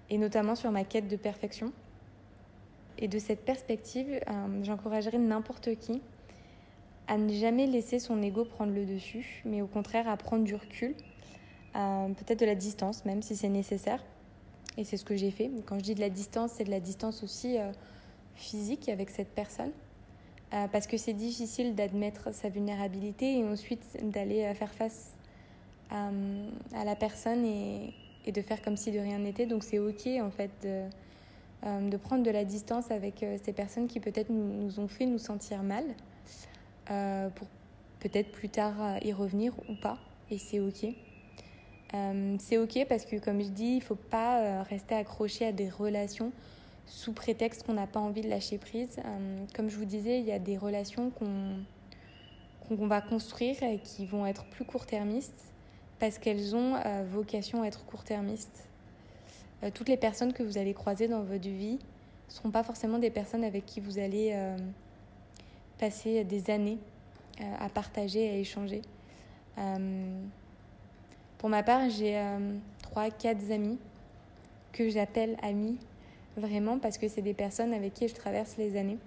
et 0.09 0.17
notamment 0.19 0.55
sur 0.55 0.71
ma 0.71 0.83
quête 0.83 1.07
de 1.07 1.15
perfection. 1.15 1.71
Et 2.99 3.07
de 3.07 3.17
cette 3.17 3.43
perspective, 3.43 4.07
euh, 4.09 4.63
j'encouragerais 4.63 5.17
n'importe 5.17 5.75
qui 5.79 6.01
à 7.07 7.17
ne 7.17 7.31
jamais 7.33 7.67
laisser 7.67 7.99
son 7.99 8.21
ego 8.21 8.45
prendre 8.45 8.73
le 8.73 8.85
dessus, 8.85 9.43
mais 9.45 9.61
au 9.61 9.67
contraire 9.67 10.07
à 10.07 10.17
prendre 10.17 10.43
du 10.43 10.55
recul, 10.55 10.95
euh, 11.75 12.07
peut-être 12.09 12.39
de 12.39 12.45
la 12.45 12.55
distance 12.55 13.05
même 13.05 13.21
si 13.21 13.35
c'est 13.35 13.49
nécessaire. 13.49 14.03
Et 14.77 14.83
c'est 14.83 14.97
ce 14.97 15.05
que 15.05 15.15
j'ai 15.15 15.31
fait. 15.31 15.49
Quand 15.65 15.77
je 15.77 15.83
dis 15.83 15.95
de 15.95 16.01
la 16.01 16.09
distance, 16.09 16.51
c'est 16.53 16.65
de 16.65 16.71
la 16.71 16.79
distance 16.79 17.23
aussi 17.23 17.57
physique 18.35 18.89
avec 18.89 19.09
cette 19.09 19.29
personne. 19.29 19.71
Euh, 20.55 20.67
parce 20.71 20.87
que 20.87 20.95
c'est 20.95 21.13
difficile 21.13 21.75
d'admettre 21.75 22.33
sa 22.33 22.47
vulnérabilité 22.47 23.39
et 23.39 23.43
ensuite 23.43 23.83
d'aller 24.03 24.45
euh, 24.45 24.53
faire 24.53 24.73
face 24.73 25.11
à, 25.89 26.09
à, 26.73 26.85
la 26.85 26.95
personne 26.95 27.45
et, 27.45 27.93
de 28.31 28.41
faire 28.41 28.61
comme 28.61 28.77
si 28.77 28.91
de 28.91 28.99
rien 28.99 29.19
n'était. 29.19 29.47
Donc 29.47 29.63
c'est 29.63 29.79
ok 29.79 30.07
en 30.21 30.31
fait 30.31 30.51
de, 30.63 30.83
euh, 31.65 31.97
prendre 31.97 32.23
de 32.23 32.31
la 32.31 32.45
distance 32.45 32.89
avec 32.89 33.25
ces 33.43 33.53
personnes 33.53 33.87
qui 33.87 33.99
peut-être 33.99 34.29
nous, 34.29 34.63
nous, 34.63 34.79
ont 34.79 34.87
fait 34.87 35.05
nous 35.05 35.17
sentir 35.17 35.61
mal 35.61 35.83
euh, 36.89 37.29
pour 37.29 37.47
peut-être 37.99 38.31
plus 38.31 38.49
tard 38.49 38.97
y 39.03 39.11
revenir 39.11 39.53
ou 39.67 39.75
pas. 39.75 39.97
Et 40.31 40.37
c'est 40.37 40.59
ok. 40.59 40.85
Euh, 41.93 42.35
c'est 42.39 42.57
ok 42.57 42.85
parce 42.87 43.05
que 43.05 43.17
comme 43.17 43.41
je 43.41 43.49
dis, 43.49 43.73
il 43.73 43.77
ne 43.77 43.83
faut 43.83 43.95
pas 43.95 44.63
rester 44.63 44.95
accroché 44.95 45.47
à 45.47 45.51
des 45.51 45.69
relations 45.69 46.31
sous 46.87 47.13
prétexte 47.13 47.63
qu'on 47.63 47.73
n'a 47.73 47.87
pas 47.87 47.99
envie 47.99 48.21
de 48.21 48.29
lâcher 48.29 48.57
prise. 48.57 48.97
Euh, 49.03 49.37
comme 49.55 49.69
je 49.69 49.77
vous 49.77 49.85
disais, 49.85 50.19
il 50.19 50.25
y 50.25 50.31
a 50.31 50.39
des 50.39 50.57
relations 50.57 51.09
qu'on 51.09 52.85
va 52.85 53.01
construire 53.01 53.61
et 53.63 53.79
qui 53.79 54.05
vont 54.05 54.25
être 54.25 54.45
plus 54.45 54.65
court-termistes 54.65 55.51
parce 55.99 56.17
qu'elles 56.17 56.55
ont 56.55 56.75
euh, 56.75 57.03
vocation 57.09 57.63
à 57.63 57.67
être 57.67 57.85
court-termistes. 57.85 58.67
Euh, 59.63 59.71
toutes 59.73 59.89
les 59.89 59.97
personnes 59.97 60.33
que 60.33 60.43
vous 60.43 60.57
allez 60.57 60.73
croiser 60.73 61.07
dans 61.07 61.23
votre 61.23 61.47
vie 61.47 61.79
ne 62.27 62.33
seront 62.33 62.51
pas 62.51 62.63
forcément 62.63 62.99
des 62.99 63.11
personnes 63.11 63.43
avec 63.43 63.65
qui 63.65 63.79
vous 63.79 63.99
allez 63.99 64.35
passer 65.77 66.23
des 66.23 66.49
années 66.49 66.79
à 67.59 67.69
partager, 67.69 68.27
à 68.29 68.33
échanger. 68.33 68.81
pour 71.37 71.49
ma 71.49 71.61
part, 71.61 71.87
j'ai 71.91 72.19
trois, 72.81 73.11
quatre 73.11 73.51
amis 73.51 73.77
que 74.73 74.89
j'appelle 74.89 75.37
amis 75.43 75.77
vraiment 76.37 76.79
parce 76.79 76.97
que 76.97 77.07
c'est 77.07 77.21
des 77.21 77.33
personnes 77.33 77.73
avec 77.73 77.93
qui 77.93 78.07
je 78.07 78.15
traverse 78.15 78.57
les 78.57 78.77
années. 78.77 78.97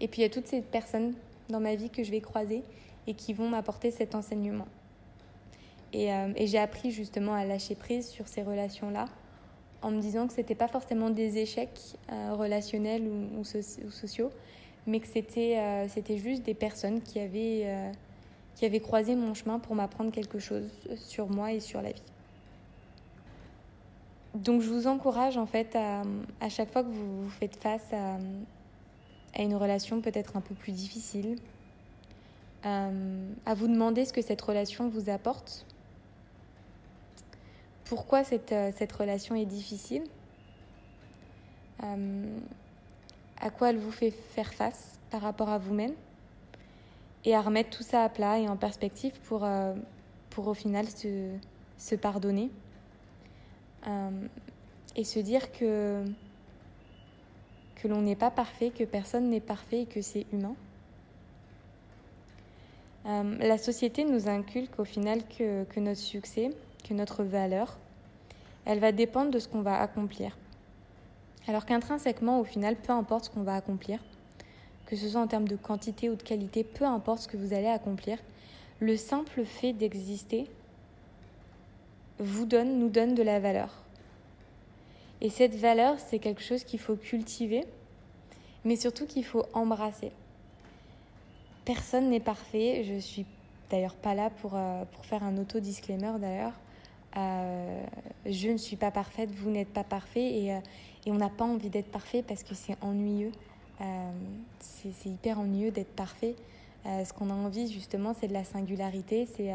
Et 0.00 0.08
puis 0.08 0.20
il 0.20 0.22
y 0.22 0.26
a 0.26 0.30
toutes 0.30 0.46
ces 0.46 0.60
personnes 0.60 1.14
dans 1.48 1.60
ma 1.60 1.74
vie 1.74 1.90
que 1.90 2.02
je 2.02 2.10
vais 2.10 2.20
croiser 2.20 2.62
et 3.06 3.14
qui 3.14 3.32
vont 3.32 3.48
m'apporter 3.48 3.90
cet 3.90 4.14
enseignement. 4.14 4.66
Et, 5.92 6.12
euh, 6.12 6.32
j'ai 6.40 6.58
appris 6.58 6.90
justement 6.90 7.34
à 7.34 7.44
lâcher 7.44 7.74
prise 7.74 8.08
sur 8.08 8.26
ces 8.26 8.42
relations-là 8.42 9.06
en 9.82 9.90
me 9.90 10.00
disant 10.00 10.26
que 10.26 10.32
ce 10.32 10.38
n'était 10.38 10.54
pas 10.54 10.68
forcément 10.68 11.10
des 11.10 11.38
échecs 11.38 11.78
euh, 12.10 12.34
relationnels 12.34 13.06
ou, 13.06 13.44
sociaux, 13.44 14.30
mais 14.86 15.00
que 15.00 15.06
c'était 15.06 15.58
euh, 15.58 15.86
c'était 15.88 16.16
juste 16.16 16.42
des 16.42 16.54
personnes 16.54 17.02
qui 17.02 17.20
avaient, 17.20 17.92
qui 18.56 18.64
avaient 18.64 18.80
croisé 18.80 19.14
mon 19.14 19.34
chemin 19.34 19.58
pour 19.58 19.74
m'apprendre 19.74 20.10
quelque 20.10 20.38
chose 20.38 20.68
sur 20.96 21.28
moi 21.28 21.52
et 21.52 21.60
sur 21.60 21.82
la 21.82 21.92
vie. 21.92 22.02
Donc 24.34 24.62
je 24.62 24.68
vous 24.68 24.88
encourage 24.88 25.36
en 25.36 25.46
fait 25.46 25.76
à, 25.76 26.02
à 26.40 26.48
chaque 26.48 26.72
fois 26.72 26.82
que 26.82 26.88
vous, 26.88 27.28
faites 27.30 27.56
face 27.56 27.92
à, 27.92 28.16
à 29.34 29.42
une 29.42 29.54
relation 29.54 30.00
peut-être 30.00 30.36
un 30.36 30.40
peu 30.40 30.54
plus 30.56 30.72
difficile, 30.72 31.38
euh, 32.66 33.32
à 33.46 33.54
vous 33.54 33.68
demander 33.68 34.04
ce 34.04 34.12
que 34.12 34.22
cette 34.22 34.40
relation 34.40 34.88
vous 34.88 35.08
apporte, 35.08 35.64
pourquoi 37.84 38.24
cette, 38.24 38.50
euh, 38.52 38.72
cette 38.74 38.92
relation 38.92 39.36
est 39.36 39.44
difficile, 39.44 40.02
euh, 41.84 42.38
à 43.40 43.50
quoi 43.50 43.70
elle 43.70 43.78
vous 43.78 43.92
fait 43.92 44.10
faire 44.10 44.52
face 44.52 44.98
par 45.10 45.20
rapport 45.20 45.48
à 45.48 45.58
vous-même, 45.58 45.94
et 47.24 47.36
à 47.36 47.40
remettre 47.40 47.70
tout 47.70 47.84
ça 47.84 48.02
à 48.02 48.08
plat 48.08 48.38
et 48.40 48.48
en 48.48 48.56
perspective 48.56 49.12
pour, 49.20 49.46
pour 50.28 50.48
au 50.48 50.54
final 50.54 50.86
se, 50.88 51.30
se 51.78 51.94
pardonner 51.94 52.50
et 54.96 55.04
se 55.04 55.18
dire 55.18 55.52
que, 55.52 56.04
que 57.76 57.88
l'on 57.88 58.02
n'est 58.02 58.16
pas 58.16 58.30
parfait, 58.30 58.70
que 58.70 58.84
personne 58.84 59.30
n'est 59.30 59.40
parfait 59.40 59.82
et 59.82 59.86
que 59.86 60.00
c'est 60.00 60.26
humain. 60.32 60.54
Euh, 63.06 63.36
la 63.38 63.58
société 63.58 64.04
nous 64.04 64.28
inculque 64.28 64.78
au 64.78 64.84
final 64.84 65.20
que, 65.26 65.64
que, 65.64 65.80
notre 65.80 66.00
succès, 66.00 66.50
que 66.88 66.94
notre 66.94 67.22
valeur, 67.22 67.76
elle 68.64 68.78
va 68.78 68.92
dépendre 68.92 69.30
de 69.30 69.38
ce 69.38 69.48
qu'on 69.48 69.60
va 69.60 69.80
accomplir. 69.80 70.36
Alors 71.46 71.66
qu'intrinsèquement, 71.66 72.40
au 72.40 72.44
final, 72.44 72.76
peu 72.76 72.92
importe 72.92 73.26
ce 73.26 73.30
qu'on 73.30 73.42
va 73.42 73.56
accomplir, 73.56 74.00
que 74.86 74.96
ce 74.96 75.08
soit 75.08 75.20
en 75.20 75.26
termes 75.26 75.48
de 75.48 75.56
quantité 75.56 76.08
ou 76.08 76.14
de 76.14 76.22
qualité, 76.22 76.64
peu 76.64 76.84
importe 76.86 77.22
ce 77.22 77.28
que 77.28 77.36
vous 77.36 77.52
allez 77.52 77.66
accomplir, 77.66 78.18
le 78.80 78.96
simple 78.96 79.44
fait 79.44 79.74
d'exister 79.74 80.48
vous 82.18 82.46
donne, 82.46 82.78
nous 82.78 82.88
donne 82.88 83.14
de 83.14 83.22
la 83.22 83.40
valeur. 83.40 83.84
Et 85.20 85.30
cette 85.30 85.54
valeur, 85.54 85.96
c'est 85.98 86.18
quelque 86.18 86.42
chose 86.42 86.64
qu'il 86.64 86.78
faut 86.78 86.96
cultiver, 86.96 87.64
mais 88.64 88.76
surtout 88.76 89.06
qu'il 89.06 89.24
faut 89.24 89.44
embrasser. 89.52 90.12
Personne 91.64 92.10
n'est 92.10 92.20
parfait. 92.20 92.84
Je 92.84 92.98
suis 92.98 93.24
d'ailleurs 93.70 93.94
pas 93.94 94.14
là 94.14 94.30
pour, 94.30 94.52
euh, 94.54 94.84
pour 94.92 95.04
faire 95.06 95.24
un 95.24 95.38
auto-disclaimer 95.38 96.12
d'ailleurs. 96.20 96.52
Euh, 97.16 97.84
je 98.26 98.48
ne 98.48 98.56
suis 98.56 98.76
pas 98.76 98.90
parfaite, 98.90 99.30
vous 99.30 99.50
n'êtes 99.50 99.72
pas 99.72 99.84
parfait 99.84 100.42
et, 100.42 100.52
euh, 100.52 100.58
et 101.06 101.12
on 101.12 101.14
n'a 101.14 101.30
pas 101.30 101.44
envie 101.44 101.70
d'être 101.70 101.90
parfait 101.90 102.22
parce 102.22 102.42
que 102.42 102.54
c'est 102.54 102.76
ennuyeux. 102.82 103.32
c'est 104.60 105.08
hyper 105.08 105.40
ennuyeux 105.40 105.70
d'être 105.70 105.94
parfait. 105.94 106.34
ce 106.84 107.12
qu'on 107.12 107.30
a 107.30 107.34
envie 107.34 107.70
justement, 107.72 108.14
c'est 108.18 108.28
de 108.28 108.32
la 108.32 108.44
singularité, 108.44 109.26
c'est 109.36 109.52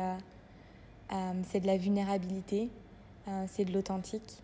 c'est 1.48 1.60
de 1.60 1.68
la 1.68 1.78
vulnérabilité, 1.78 2.70
c'est 3.48 3.66
de 3.66 3.74
l'authentique. 3.74 4.38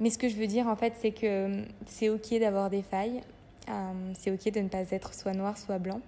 mais 0.00 0.10
ce 0.10 0.18
que 0.18 0.28
je 0.28 0.36
veux 0.36 0.46
dire 0.46 0.68
en 0.68 0.76
fait, 0.76 0.94
c'est 1.00 1.12
que 1.12 1.64
c'est 1.86 2.08
ok 2.08 2.38
d'avoir 2.38 2.70
des 2.70 2.82
failles, 2.82 3.22
euh, 3.68 4.12
c'est 4.14 4.30
ok 4.30 4.52
de 4.52 4.60
ne 4.60 4.68
pas 4.68 4.90
être 4.90 5.14
soit 5.14 5.32
noir, 5.32 5.58
soit 5.58 5.78
blanc. 5.78 6.00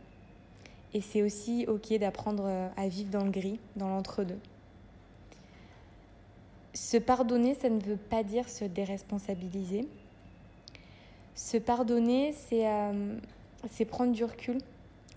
Et 0.94 1.00
c'est 1.00 1.22
aussi 1.22 1.66
ok 1.68 1.98
d'apprendre 1.98 2.44
euh, 2.46 2.68
à 2.76 2.88
vivre 2.88 3.10
dans 3.10 3.24
le 3.24 3.30
gris, 3.30 3.58
dans 3.76 3.88
l'entre-deux. 3.88 4.38
Se 6.72 6.96
pardonner, 6.96 7.54
ça 7.54 7.68
ne 7.68 7.80
veut 7.80 7.96
pas 7.96 8.22
dire 8.22 8.48
se 8.48 8.64
déresponsabiliser. 8.64 9.88
Se 11.34 11.56
pardonner, 11.56 12.32
c'est 12.32 12.68
euh, 12.68 13.16
prendre 13.88 14.12
du 14.12 14.24
recul 14.24 14.58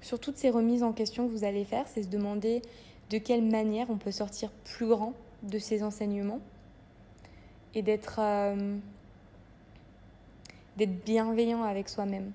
sur 0.02 0.20
toutes 0.20 0.38
ces 0.38 0.50
remises 0.50 0.84
en 0.84 0.94
question 0.94 1.28
que 1.28 1.32
vous 1.32 1.44
allez 1.44 1.64
faire. 1.64 1.86
C'est 1.88 2.04
se 2.04 2.08
demander 2.10 2.62
de 3.10 3.18
quelle 3.18 3.44
manière 3.44 3.90
on 3.90 3.98
peut 3.98 4.12
sortir 4.12 4.52
plus 4.64 4.88
grand 4.88 5.14
de 5.44 5.60
ces 5.60 5.84
enseignements 5.84 6.40
et 7.74 7.82
d'être 7.82 8.20
d'être 10.78 11.04
bienveillant 11.04 11.64
avec 11.64 11.90
soi-même. 11.90 12.32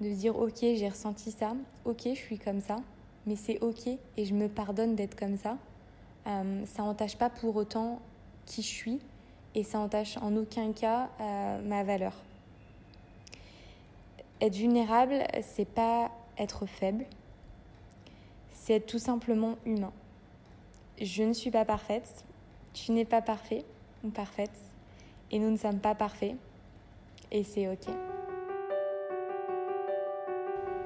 De 0.00 0.10
se 0.10 0.16
dire, 0.16 0.36
ok, 0.38 0.58
j'ai 0.60 0.88
ressenti 0.88 1.30
ça, 1.30 1.54
ok, 1.84 2.02
je 2.04 2.14
suis 2.14 2.38
comme 2.38 2.60
ça, 2.60 2.76
mais 3.26 3.36
c'est 3.36 3.60
ok 3.62 3.86
et 3.86 4.24
je 4.24 4.34
me 4.34 4.48
pardonne 4.48 4.96
d'être 4.96 5.18
comme 5.18 5.36
ça. 5.36 5.56
Euh, 6.26 6.64
ça 6.66 6.82
n'entache 6.82 7.16
pas 7.16 7.30
pour 7.30 7.56
autant 7.56 8.00
qui 8.46 8.62
je 8.62 8.66
suis 8.66 9.00
et 9.54 9.64
ça 9.64 9.78
n'entache 9.78 10.16
en 10.18 10.36
aucun 10.36 10.72
cas 10.72 11.08
euh, 11.20 11.62
ma 11.62 11.84
valeur. 11.84 12.14
Être 14.40 14.56
vulnérable, 14.56 15.24
c'est 15.42 15.68
pas 15.68 16.10
être 16.38 16.66
faible, 16.66 17.04
c'est 18.50 18.74
être 18.74 18.86
tout 18.86 18.98
simplement 18.98 19.56
humain. 19.66 19.92
Je 21.00 21.22
ne 21.22 21.32
suis 21.32 21.50
pas 21.50 21.64
parfaite, 21.64 22.24
tu 22.74 22.92
n'es 22.92 23.04
pas 23.04 23.22
parfait 23.22 23.64
ou 24.04 24.10
parfaite, 24.10 24.50
et 25.30 25.38
nous 25.38 25.50
ne 25.50 25.56
sommes 25.56 25.78
pas 25.78 25.94
parfaits 25.94 26.36
et 27.32 27.42
c'est 27.42 27.66
ok. 27.66 27.92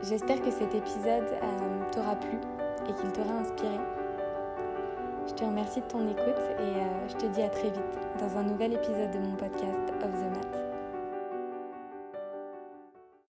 J'espère 0.02 0.40
que 0.40 0.50
cet 0.50 0.74
épisode 0.74 1.26
euh, 1.42 1.90
t'aura 1.90 2.14
plu 2.14 2.38
et 2.88 2.92
qu'il 2.94 3.12
t'aura 3.12 3.32
inspiré. 3.32 3.78
Je 5.26 5.34
te 5.34 5.44
remercie 5.44 5.80
de 5.80 5.86
ton 5.86 6.08
écoute 6.08 6.40
et 6.60 6.80
euh, 6.80 7.08
je 7.08 7.14
te 7.16 7.26
dis 7.26 7.42
à 7.42 7.48
très 7.48 7.70
vite 7.70 7.98
dans 8.20 8.36
un 8.36 8.44
nouvel 8.44 8.74
épisode 8.74 9.10
de 9.10 9.18
mon 9.18 9.34
podcast 9.34 9.92
Of 10.02 10.12
the 10.12 10.36
Mat. 10.36 10.45